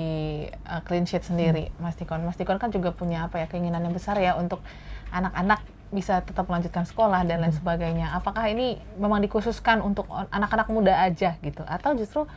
[0.47, 3.91] eh, Clean Sheet sendiri, Mas Tikon, Mas Tikon kan juga punya apa ya keinginan yang
[3.91, 4.63] besar ya untuk
[5.11, 5.59] anak-anak
[5.89, 8.13] bisa tetap melanjutkan sekolah dan lain sebagainya.
[8.15, 12.29] Apakah ini memang dikhususkan untuk anak-anak muda aja gitu, atau justru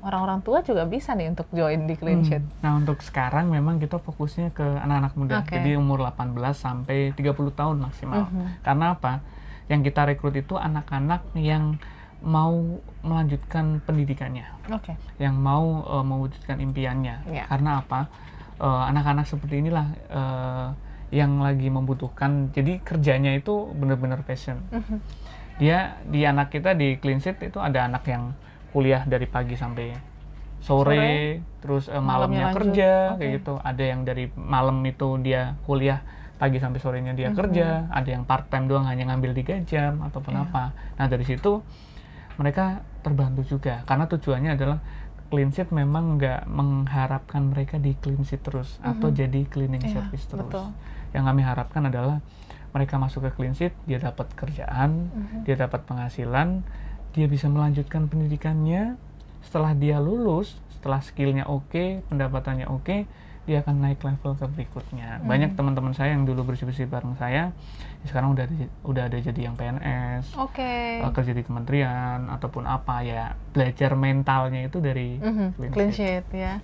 [0.00, 2.28] orang-orang tua juga bisa nih untuk join di Clean Hmm.
[2.28, 2.44] Sheet?
[2.64, 5.56] Nah untuk sekarang memang kita fokusnya ke anak-anak muda, Oke.
[5.56, 8.28] jadi umur 18 sampai 30 tahun maksimal.
[8.28, 8.64] Mhm.
[8.64, 9.20] Karena apa?
[9.68, 11.76] Yang kita rekrut itu anak-anak yang
[12.20, 12.52] mau
[13.00, 17.16] melanjutkan pendidikannya, Oke, yang mau eh, mewujudkan impiannya.
[17.28, 17.44] Iya.
[17.48, 18.08] Karena apa?
[18.60, 20.68] Eh, anak-anak seperti inilah eh,
[21.10, 22.52] yang lagi membutuhkan.
[22.52, 24.60] Jadi kerjanya itu benar-benar passion.
[24.70, 24.96] Mhm.
[25.60, 28.32] Dia di anak kita di Clean Sheet itu ada anak yang
[28.70, 29.90] kuliah dari pagi sampai
[30.60, 31.14] sore, Sore.
[31.58, 33.18] terus eh, Malamnya malamnya kerja Oke.
[33.18, 33.54] kayak gitu.
[33.58, 36.04] Ada yang dari malam itu dia kuliah
[36.36, 37.36] pagi sampai sorenya dia Mhm.
[37.36, 40.44] kerja, ada yang part time doang hanya ngambil 3 jam ataupun Iya.
[40.46, 40.64] apa.
[40.96, 41.60] Nah, dari situ
[42.36, 44.78] mereka terbantu juga karena tujuannya adalah
[45.28, 49.16] clean sheet memang nggak mengharapkan mereka di clean sheet terus atau Mhm.
[49.16, 50.44] jadi cleaning Iya, service terus.
[50.44, 50.66] betul.
[51.12, 52.16] Yang kami harapkan adalah
[52.70, 55.42] mereka masuk ke clean sheet, dia dapat kerjaan, Mhm.
[55.42, 56.62] dia dapat penghasilan,
[57.10, 58.96] dia bisa melanjutkan pendidikannya.
[59.40, 63.08] Setelah dia lulus, setelah skillnya oke, pendapatannya oke,
[63.44, 65.18] dia akan naik level ke berikutnya.
[65.18, 65.26] Mhm.
[65.26, 67.50] Banyak teman-teman saya yang dulu bersih-bersih bareng saya,
[68.00, 71.00] ya sekarang udah ada, udah ada jadi yang PNS, Oke.
[71.00, 76.24] eh, kerja di kementerian ataupun apa ya belajar mentalnya itu dari Mhm, clean clean sheet.
[76.24, 76.54] sheet ya.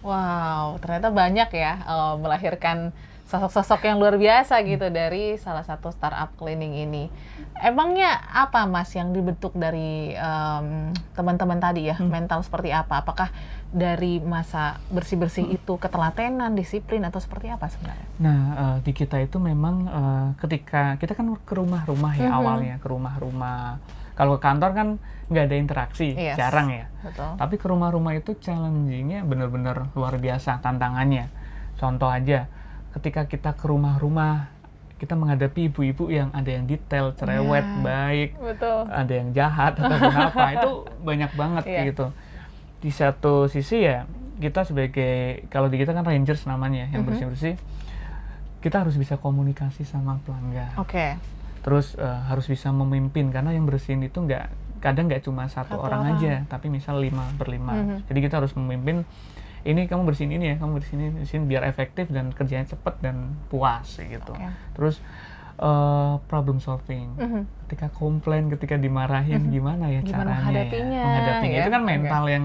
[0.00, 2.92] Wow, ternyata banyak ya eh, melahirkan
[3.30, 7.06] sosok-sosok yang luar biasa gitu dari salah satu startup cleaning ini.
[7.54, 12.98] Emangnya apa Mas yang dibentuk dari em, teman-teman tadi ya, mental seperti apa?
[12.98, 13.30] Apakah
[13.70, 18.06] dari masa bersih-bersih itu ketelatenan, disiplin atau seperti apa sebenarnya?
[18.18, 22.34] Nah, eh, di kita itu memang eh, ketika kita kan ke rumah-rumah ya Mhm.
[22.34, 23.78] awalnya ke rumah-rumah.
[24.18, 24.88] Kalau ke kantor kan
[25.30, 26.34] nggak ada interaksi, Yes.
[26.34, 26.90] jarang ya.
[27.00, 27.38] Betul.
[27.38, 31.30] Tapi ke rumah-rumah itu challengingnya benar-benar luar biasa tantangannya.
[31.78, 32.50] Contoh aja,
[32.92, 34.50] ketika kita ke rumah-rumah,
[34.96, 37.80] kita menghadapi ibu-ibu yang ada yang detail, cerewet, Iya.
[37.80, 38.80] baik, Betul.
[38.86, 40.70] ada yang jahat ataupun apa itu
[41.08, 41.82] banyak banget Iya.
[41.88, 42.06] gitu
[42.80, 47.08] di satu sisi ya kita sebagai kalau di kita kan rangers namanya yang Mhm.
[47.08, 47.54] bersih bersih
[48.60, 51.16] kita harus bisa komunikasi sama pelanggan Oke.
[51.60, 54.48] terus eh, harus bisa memimpin karena yang bersihin itu nggak
[54.80, 56.16] kadang nggak cuma satu, Satu orang, orang.
[56.16, 57.96] aja tapi misal lima berlima Mhm.
[58.08, 59.04] jadi kita harus memimpin
[59.62, 63.16] ini kamu bersihin ini ya kamu bersihin ini bersihin biar efektif dan kerjanya cepat dan
[63.46, 64.48] puas gitu Oke.
[64.72, 64.96] terus
[65.56, 67.42] eh, problem solving Mhm.
[67.62, 71.04] ketika komplain, ketika dimarahin, gimana ya Gimana caranya menghadapinya, ya?
[71.04, 71.60] Menghadapinya ya?
[71.60, 71.90] itu kan Oke.
[71.90, 72.44] mental yang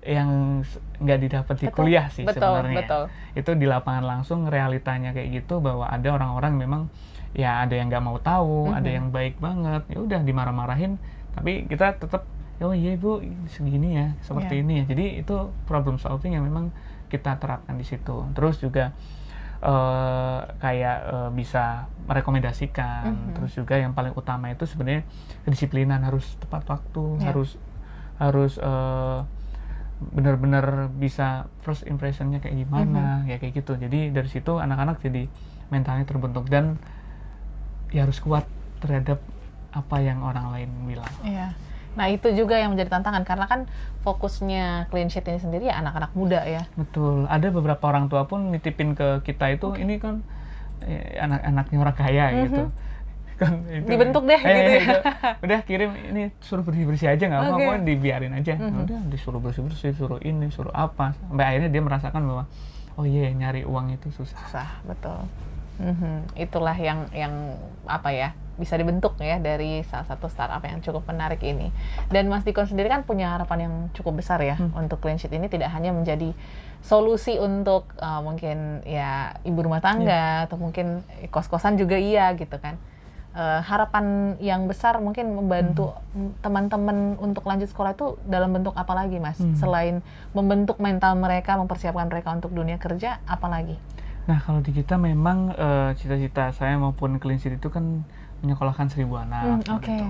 [0.00, 0.30] yang
[0.62, 2.76] s- nggak didapat di kuliah sih betul, sebenarnya.
[2.80, 3.02] betul.
[3.36, 6.82] Itu di lapangan langsung realitanya kayak gitu bahwa ada orang-orang memang
[7.30, 8.96] ya ada yang nggak mau tahu, ada Mhm.
[8.96, 10.96] yang baik banget, ya udah dimarah-marahin,
[11.30, 12.24] tapi kita tetap
[12.62, 14.62] oh iya ibu segini ya, seperti Iya.
[14.62, 14.84] ini ya.
[14.86, 16.68] Jadi itu problem solving yang memang
[17.06, 18.24] kita terapkan di situ.
[18.32, 18.92] Terus juga
[19.60, 23.32] eh, kayak eh, bisa merekomendasikan Mhm.
[23.36, 25.04] terus juga yang paling utama itu sebenarnya
[25.42, 27.28] kedisiplinan harus tepat waktu Ya.
[27.28, 27.60] harus
[28.16, 29.20] harus eh,
[30.00, 35.28] benar-benar bisa first impressionnya kayak gimana ya kayak gitu jadi dari situ anak-anak jadi
[35.68, 36.80] mentalnya terbentuk dan
[37.90, 38.48] ya harus kuat
[38.80, 39.20] terhadap
[39.70, 41.52] apa yang orang lain bilang Iya.
[41.98, 43.60] Nah itu juga yang menjadi tantangan karena kan
[44.06, 46.62] fokusnya clean sheet ini sendiri ya anak-anak muda ya.
[46.78, 50.24] betul ada beberapa orang tua pun nitipin ke kita itu ini kan
[50.86, 52.64] eh, anak-anaknya orang kaya gitu
[53.40, 53.88] kan itu.
[53.88, 54.80] Dibentuk deh, eh, gitu ya.
[54.84, 54.98] itu,
[55.48, 59.92] udah kirim ini suruh bersih bersih aja nggak pokoknya dibiarin aja udah disuruh bersih bersih
[59.96, 62.44] suruh ini suruh apa sampai akhirnya dia merasakan bahwa
[62.96, 65.24] oh iya nyari uang itu susah Susah, betul.
[65.80, 66.36] Mhm.
[66.36, 67.32] Itulah yang yang
[67.88, 68.28] apa ya
[68.60, 71.72] bisa dibentuk ya dari salah satu startup yang cukup menarik ini.
[72.12, 75.48] Dan Mas Dikon sendiri kan punya harapan yang cukup besar ya untuk clean sheet ini
[75.48, 76.36] tidak hanya menjadi
[76.84, 81.00] solusi untuk uh, mungkin ya ibu rumah tangga atau mungkin
[81.32, 82.76] kos-kosan juga iya gitu kan.
[83.30, 85.94] Eh, harapan yang besar mungkin membantu
[86.42, 89.38] teman-teman untuk lanjut sekolah itu dalam bentuk apa lagi mas?
[89.54, 90.02] Selain
[90.34, 93.78] membentuk mental mereka, mempersiapkan mereka untuk dunia kerja, apa lagi?
[94.26, 98.02] Nah, kalau di kita memang eh, cita-cita saya maupun clean sheet itu kan
[98.40, 99.64] menyekolahkan seribu anak.
[99.64, 99.84] Hmm, oke.
[99.84, 100.06] gitu.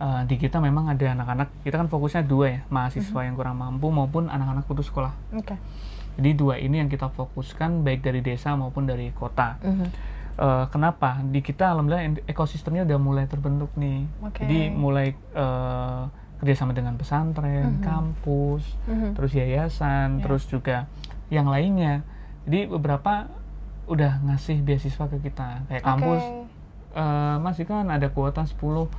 [0.00, 3.92] Eh, di kita memang ada anak-anak, kita kan fokusnya dua ya, mahasiswa yang kurang mampu
[3.92, 5.12] maupun anak-anak putus sekolah.
[5.32, 5.60] Oke.
[6.16, 9.60] Jadi dua ini yang kita fokuskan baik dari desa maupun dari kota.
[9.60, 9.86] Mhm.
[10.40, 11.20] Eh, kenapa?
[11.22, 14.08] Di kita alhamdulillah ekosistemnya udah mulai terbentuk nih.
[14.24, 14.40] Oke.
[14.40, 16.02] Jadi mulai eh,
[16.40, 19.12] kerjasama dengan pesantren, kampus, Mhm.
[19.12, 20.22] terus yayasan, Ya.
[20.24, 20.88] terus juga
[21.28, 22.00] yang lainnya.
[22.48, 23.28] Jadi beberapa
[23.84, 25.68] udah ngasih beasiswa ke kita.
[25.68, 26.22] Kayak kampus,
[26.90, 26.98] Oke.
[26.98, 28.90] eh, Mas kan ada kuota 10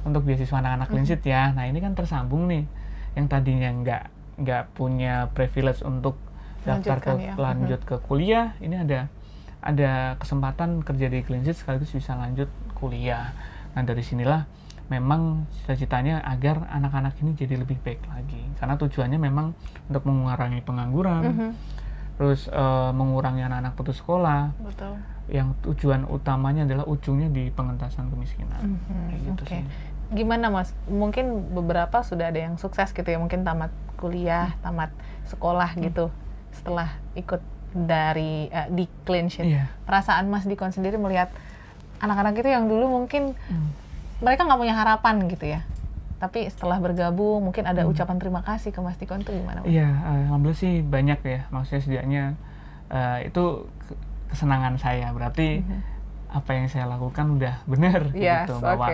[0.00, 1.50] untuk beasiswa anak-anak clean sheet ya.
[1.52, 2.64] Nah ini kan tersambung nih.
[3.14, 4.02] Yang tadinya nggak
[4.40, 6.16] nggak punya privilege untuk
[6.62, 7.34] daftar ke ya.
[7.36, 9.08] lanjut ke kuliah, ini ada
[9.60, 13.32] ada kesempatan kerja di sheet sekaligus bisa lanjut kuliah.
[13.76, 14.48] Nah dari sinilah
[14.88, 18.40] memang cita-citanya agar anak-anak ini jadi lebih baik lagi.
[18.56, 19.52] Karena tujuannya memang
[19.86, 21.50] untuk mengurangi pengangguran, Mhm.
[22.16, 24.50] terus eh, mengurangi anak-anak putus sekolah.
[24.58, 24.96] Betul.
[25.30, 28.60] Yang tujuan utamanya adalah ujungnya di pengentasan kemiskinan.
[28.60, 29.54] Mhm, Kayak gitu Oke.
[29.54, 29.62] sih.
[30.10, 30.74] Gimana mas?
[30.84, 34.90] Mungkin beberapa sudah ada yang sukses gitu ya, mungkin tamat kuliah, tamat
[35.24, 35.86] sekolah Hmm.
[35.86, 36.10] gitu,
[36.50, 37.38] setelah ikut
[37.70, 39.46] dari eh, di clean sheet.
[39.46, 39.70] Iya.
[39.86, 41.30] Perasaan Mas Dikon sendiri melihat
[41.98, 43.70] anak-anak itu yang dulu mungkin Hmm.
[44.18, 45.62] mereka nggak punya harapan gitu ya,
[46.18, 47.94] tapi setelah bergabung mungkin ada Hmm.
[47.94, 49.62] ucapan terima kasih ke Mas Dikon itu gimana?
[49.62, 51.40] Iya, eh, alhamdulillah sih banyak ya.
[51.48, 52.22] Maksudnya setidaknya
[52.90, 53.70] eh, itu
[54.30, 55.10] kesenangan saya.
[55.10, 55.60] Berarti
[56.30, 58.14] apa yang saya lakukan udah benar.
[58.14, 58.86] Yes, gitu bahwa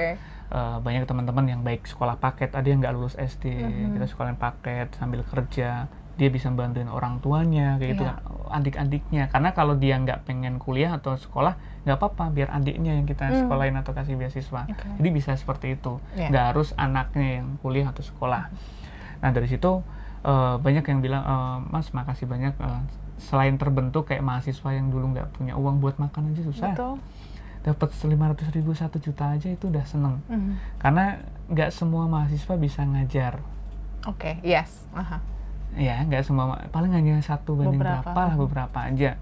[0.46, 3.92] eh, banyak teman-teman yang baik sekolah paket, ada yang nggak lulus SD, Mhm.
[3.94, 8.16] kita sekolahin paket sambil kerja, dia bisa bantuin orang tuanya kayak gitu kan,
[8.50, 9.26] adik-adiknya.
[9.26, 13.36] Karena kalau dia nggak pengen kuliah atau sekolah, nggak apa-apa, biar adiknya yang kita Hmm.
[13.42, 14.64] sekolahin atau kasih beasiswa.
[14.64, 14.86] Oke.
[14.96, 16.30] Jadi bisa seperti itu, Iya.
[16.30, 18.48] nggak harus anaknya yang kuliah atau sekolah.
[19.18, 19.82] Nah dari situ
[20.22, 22.54] eh, banyak yang bilang, "Eh, Mas makasih banyak.
[22.56, 22.80] eh,
[23.16, 27.00] selain terbentuk kayak mahasiswa yang dulu nggak punya uang buat makan aja susah, Betul.
[27.62, 30.20] dapat 500 ribu satu juta aja itu udah seneng.
[30.28, 30.78] Mhm.
[30.78, 33.40] Karena nggak semua mahasiswa bisa ngajar.
[34.04, 34.86] Oke, yes.
[34.92, 35.18] Aha.
[35.74, 38.06] Ya, nggak semua, paling hanya satu banding Beberapa.
[38.06, 39.18] berapa lah, beberapa aja.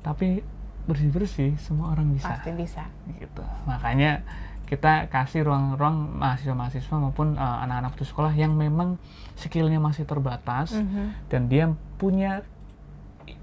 [0.00, 0.42] Tapi
[0.82, 2.34] bersih-bersih semua orang bisa.
[2.34, 2.82] Pasti bisa.
[3.14, 3.42] Gitu.
[3.66, 4.26] Makanya
[4.66, 8.96] kita kasih ruang-ruang mahasiswa-mahasiswa maupun eh, anak-anak putus sekolah yang memang
[9.36, 11.28] skillnya masih terbatas Mhm.
[11.28, 11.68] dan dia
[12.00, 12.40] punya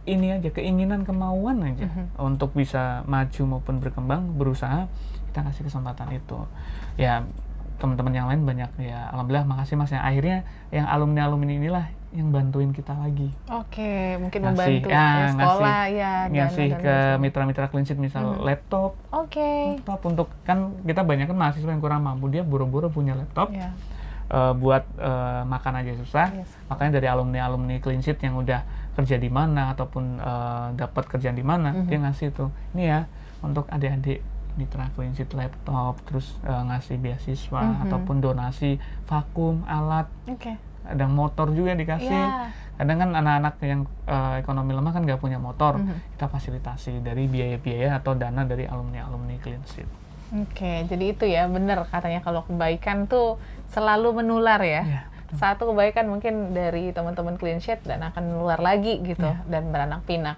[0.09, 2.17] ini aja keinginan kemauan aja Mhm.
[2.17, 4.89] untuk bisa maju maupun berkembang berusaha
[5.27, 6.37] kita kasih kesempatan itu
[6.95, 7.21] ya
[7.77, 12.27] teman-teman yang lain banyak ya alhamdulillah makasih mas ya akhirnya yang alumni alumni inilah yang
[12.27, 16.13] bantuin kita lagi Oke, mungkin Ngasih, membantu ya, ya, ngasih- sekolah ya.
[16.25, 18.41] dana ngasih dan ke mitra-mitra sheet misal Mhm.
[18.43, 19.77] laptop Oke.
[19.77, 23.71] laptop untuk kan kita banyak kan mahasiswa yang kurang mampu dia buru-buru punya laptop Ya.
[24.27, 26.49] eh, buat eh, makan aja susah Yes.
[26.65, 28.65] makanya dari alumni alumni clean sheet yang udah
[28.99, 31.87] kerja di mana ataupun eh, dapat kerjaan di mana Mhm.
[31.87, 33.07] dia ngasih tuh ini ya
[33.39, 34.19] untuk adik-adik
[34.93, 37.81] clean sheet laptop terus eh, ngasih beasiswa Mhm.
[37.87, 38.75] ataupun donasi
[39.07, 40.59] vakum alat Oke.
[40.83, 42.51] ada motor juga dikasih Ya.
[42.75, 45.95] kadang kan anak-anak yang eh, ekonomi lemah kan nggak punya motor Mhm.
[46.13, 49.87] kita fasilitasi dari biaya-biaya atau dana dari alumni alumni clean sheet
[50.29, 54.85] Oke, jadi itu ya benar katanya kalau kebaikan tuh selalu menular ya.
[54.85, 59.45] Iya, Satu kebaikan mungkin dari teman-teman clean sheet dan akan menular lagi gitu Iya.
[59.45, 60.37] dan beranak pinak.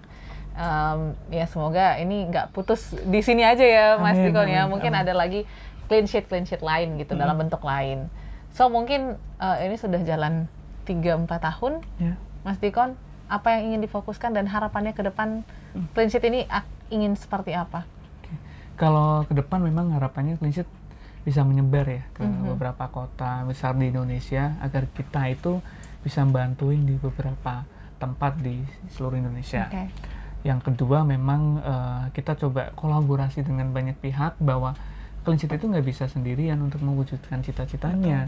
[0.51, 0.99] Em,
[1.30, 4.65] ya semoga ini nggak putus di sini aja ya Mas Amin, Dikon ya.
[4.65, 5.01] amin, Mungkin amin.
[5.01, 5.47] ada lagi
[5.88, 8.12] clean sheet clean sheet lain gitu dalam bentuk lain.
[8.51, 10.51] So mungkin eh, ini sudah jalan
[10.84, 15.88] 3-4 tahun ya Mas Dikon, apa yang ingin difokuskan dan harapannya ke depan Hmm.
[15.93, 16.43] clean sheet ini
[16.89, 17.88] ingin seperti apa?
[18.73, 20.67] kalau ke depan memang harapannya clean sheet
[21.21, 22.55] bisa menyebar ya ke Mhm.
[22.55, 25.62] beberapa kota besar di Indonesia agar kita itu
[26.01, 27.62] bisa bantuin di beberapa
[28.01, 28.57] tempat di
[28.89, 29.69] seluruh Indonesia.
[29.69, 29.86] Oke.
[30.41, 34.73] Yang kedua memang eh, kita coba kolaborasi dengan banyak pihak bahwa
[35.21, 38.25] sheet itu nggak bisa sendirian untuk mewujudkan cita-citanya.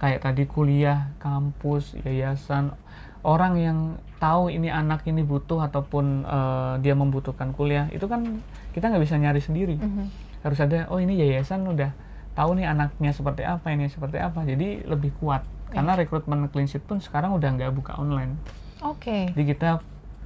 [0.00, 2.72] Kayak tadi kuliah, kampus, yayasan,
[3.20, 3.78] orang yang
[4.16, 8.40] tahu ini anak ini butuh ataupun eh, dia membutuhkan kuliah itu kan
[8.72, 9.76] kita nggak bisa nyari sendiri.
[9.76, 10.04] Mhm.
[10.40, 11.92] Harus ada oh ini yayasan udah
[12.40, 16.82] tahu nih anaknya seperti apa ini seperti apa jadi lebih kuat karena rekrutmen clean sheet
[16.82, 18.40] pun sekarang udah nggak buka online.
[18.80, 19.28] Oke.
[19.28, 19.78] Jadi kita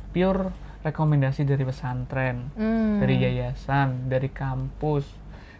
[0.09, 2.96] pure rekomendasi dari pesantren, Hmm.
[2.96, 5.05] dari yayasan, dari kampus,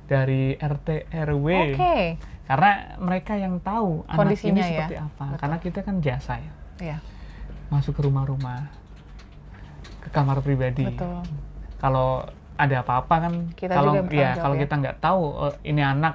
[0.05, 1.47] dari RT RW.
[1.75, 1.97] Oke.
[2.45, 4.69] Karena mereka yang tahu anak ini Kondisinya ya.
[4.71, 5.27] seperti apa.
[5.37, 6.99] Karena kita kan jasa ya, Iya,
[7.67, 8.69] masuk ke rumah-rumah,
[9.99, 10.85] ke kamar pribadi.
[10.87, 11.25] betul.
[11.77, 14.61] Kalau ada apa-apa kan, Kita kalau ya kalau ya.
[14.63, 16.15] kita nggak tahu eh, ini anak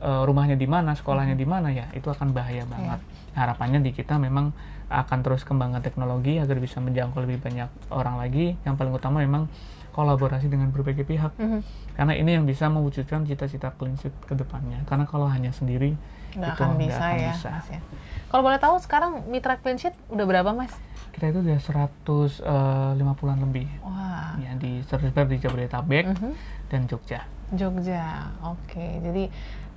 [0.00, 3.00] eh, rumahnya di mana, sekolahnya di mana ya, itu akan bahaya banget.
[3.02, 3.36] Iya.
[3.36, 4.52] Harapannya di kita memang
[4.92, 8.56] akan terus kembangkan teknologi agar bisa menjangkau lebih banyak orang lagi.
[8.64, 9.48] Yang paling utama memang
[9.92, 11.32] kolaborasi dengan berbagai pihak.
[11.36, 11.60] Mhm.
[11.96, 14.80] Karena ini yang bisa mewujudkan cita-cita sheet ke depannya.
[14.88, 15.96] Karena kalau hanya sendiri
[16.32, 17.50] Nggak itu akan bisa akan ya, bisa.
[17.52, 17.80] Mas ya.
[18.32, 20.72] Kalau boleh tahu sekarang mitra clean sheet udah berapa, Mas?
[21.12, 24.32] Kita itu udah 150-an lebih Wah.
[24.40, 26.30] ya di tersebar di Jabodetabek Mhm.
[26.72, 27.20] dan Jogja.
[27.52, 28.32] Jogja.
[28.40, 28.96] Oke.
[29.04, 29.28] Jadi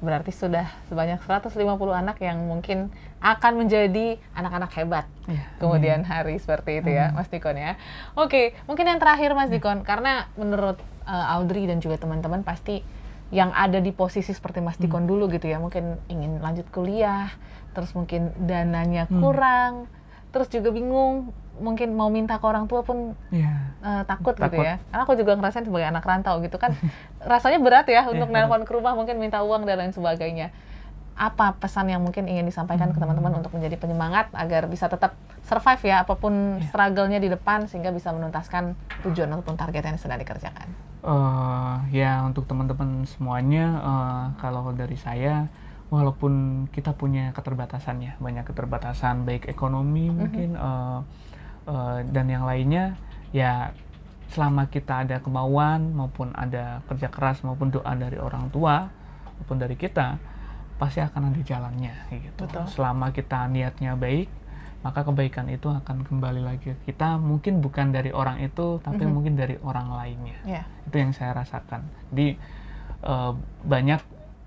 [0.04, 1.56] berarti sudah sebanyak 150
[1.92, 7.58] anak yang mungkin akan menjadi anak-anak hebat Ya, kemudian hari seperti itu ya, Mas Dikon
[7.58, 7.82] ya.
[8.14, 12.86] Oke, mungkin yang terakhir Mas Dikon, karena menurut uh, Audrey dan juga teman-teman pasti
[13.34, 17.34] yang ada di posisi seperti Mas Dikon dulu gitu ya, mungkin ingin lanjut kuliah,
[17.74, 19.18] terus mungkin dananya Hmm.
[19.18, 19.74] kurang,
[20.30, 23.72] terus juga bingung, mungkin mau minta ke orang tua pun ya.
[23.80, 24.62] eh, takut, gitu Takut.
[24.62, 24.76] ya.
[24.86, 26.74] Karena aku juga ngerasain sebagai anak rantau gitu kan,
[27.24, 30.52] rasanya berat ya untuk Iya, nelpon ke rumah, mungkin minta uang dan lain sebagainya.
[31.14, 35.80] Apa pesan yang mungkin ingin disampaikan ke teman-teman untuk menjadi penyemangat agar bisa tetap survive
[35.86, 36.68] ya, apa pun Iya.
[36.68, 40.68] struggle-nya di depan sehingga bisa menuntaskan tujuan ataupun target yang sedang dikerjakan.
[41.02, 45.46] Eh, ya untuk teman-teman semuanya eh, kalau dari saya
[45.88, 46.34] walaupun
[46.68, 51.00] kita punya keterbatasan ya banyak keterbatasan baik ekonomi mungkin eh,
[51.66, 52.96] eh, dan yang lainnya
[53.30, 53.74] ya
[54.26, 58.90] selama kita ada kemauan maupun ada kerja keras maupun doa dari orang tua
[59.38, 60.18] maupun dari kita
[60.76, 62.66] pasti akan ada jalannya gitu Betul.
[62.68, 64.28] selama kita niatnya baik
[64.82, 69.12] maka kebaikan itu akan kembali lagi ke kita mungkin bukan dari orang itu tapi Mhm.
[69.12, 72.38] mungkin dari orang lainnya Ya, itu yang saya rasakan jadi
[73.02, 74.02] eh, banyak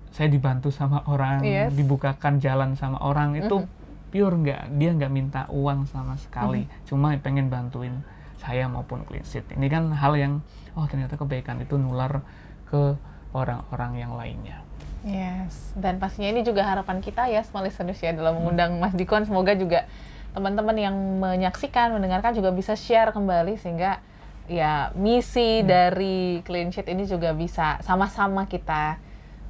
[0.09, 1.71] saya dibantu sama orang Yes.
[1.71, 3.78] dibukakan jalan sama orang itu Mhm.
[4.09, 8.01] Pure nggak dia nggak minta uang sama sekali cuma pengen bantuin
[8.41, 10.41] saya maupun clean sheet ini kan hal yang
[10.73, 12.21] oh ternyata kebaikan itu nular
[12.69, 12.97] ke
[13.33, 14.65] orang-orang yang lainnya
[15.05, 15.71] yes.
[15.79, 19.23] Dan pastinya ini juga harapan kita ya, small listeners ya, dalam mengundang Mas Dikon.
[19.23, 19.87] Semoga juga
[20.35, 24.03] teman-teman yang menyaksikan, mendengarkan juga bisa share kembali sehingga
[24.49, 28.97] ya misi dari Clean Sheet ini juga bisa sama-sama kita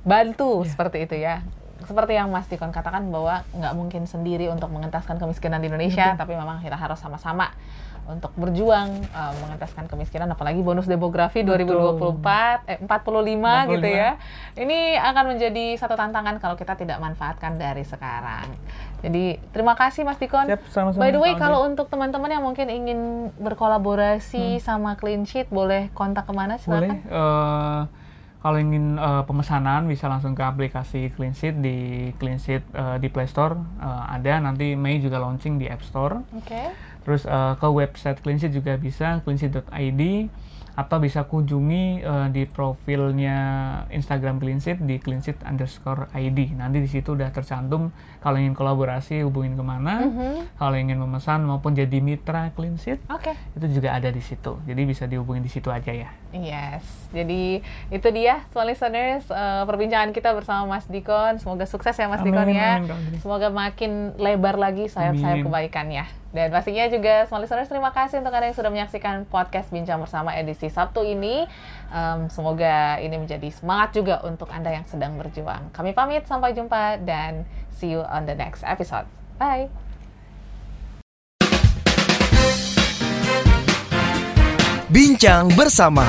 [0.03, 0.69] bantu Iya.
[0.69, 1.41] seperti itu ya.
[1.87, 6.35] Seperti yang Mas Dikon katakan bahwa nggak mungkin sendiri untuk mengentaskan kemiskinan di Indonesia, tapi
[6.35, 7.51] memang kita harus sama-sama
[8.09, 11.61] untuk berjuang uh, mengentaskan kemiskinan apalagi bonus demografi Betul.
[12.17, 12.89] 2024 eh 45,
[13.69, 14.01] gitu 45.
[14.01, 14.11] ya.
[14.57, 18.49] Ini akan menjadi satu tantangan kalau kita tidak manfaatkan dari sekarang.
[19.05, 20.49] Jadi terima kasih Mas Dikon.
[20.49, 25.53] Siap, sama-sama, By the way, kalau untuk teman-teman yang mungkin ingin berkolaborasi sama Clean Sheet,
[25.53, 26.57] boleh kontak ke mana?
[26.57, 27.98] boleh Silakan.
[28.39, 31.77] Kalau ingin eh, pemesanan bisa langsung ke aplikasi Clean Sheet di
[32.15, 36.23] Clean Sheet eh, di Play Store eh, ada nanti Mei juga launching di App Store
[36.33, 36.71] Oke.
[36.99, 40.03] Terus eh, ke website Cleansheet juga bisa cleansheet.id
[40.75, 43.37] atau bisa kunjungi eh, di profilnya
[43.89, 46.55] Instagram Cleansheet di cleansheet underscore ID.
[46.55, 50.55] Nanti di situ udah tercantum kalau ingin kolaborasi hubungin ke mana, Mhm.
[50.55, 53.35] kalau ingin memesan maupun jadi mitra Cleansheet Oke.
[53.55, 54.55] itu juga ada di situ.
[54.63, 56.11] Jadi bisa dihubungin di situ aja ya.
[56.29, 61.41] Yes, jadi itu dia small listeners eh, perbincangan kita bersama Mas Dikon.
[61.41, 62.77] Semoga sukses ya Mas Amin, Dikon ya.
[62.77, 63.17] amin, Audrey.
[63.17, 65.45] Semoga makin lebar lagi sayap-sayap Amin.
[65.49, 66.05] kebaikannya.
[66.29, 70.37] Dan pastinya juga small listeners terima kasih untuk Anda yang sudah menyaksikan podcast Bincang Bersama
[70.37, 71.49] edisi Sabtu ini.
[71.89, 75.73] Em, semoga ini menjadi semangat juga untuk Anda yang sedang berjuang.
[75.73, 79.09] Kami pamit, sampai jumpa dan see you on the next episode.
[79.41, 79.88] Bye.
[84.89, 86.01] Bincang bersama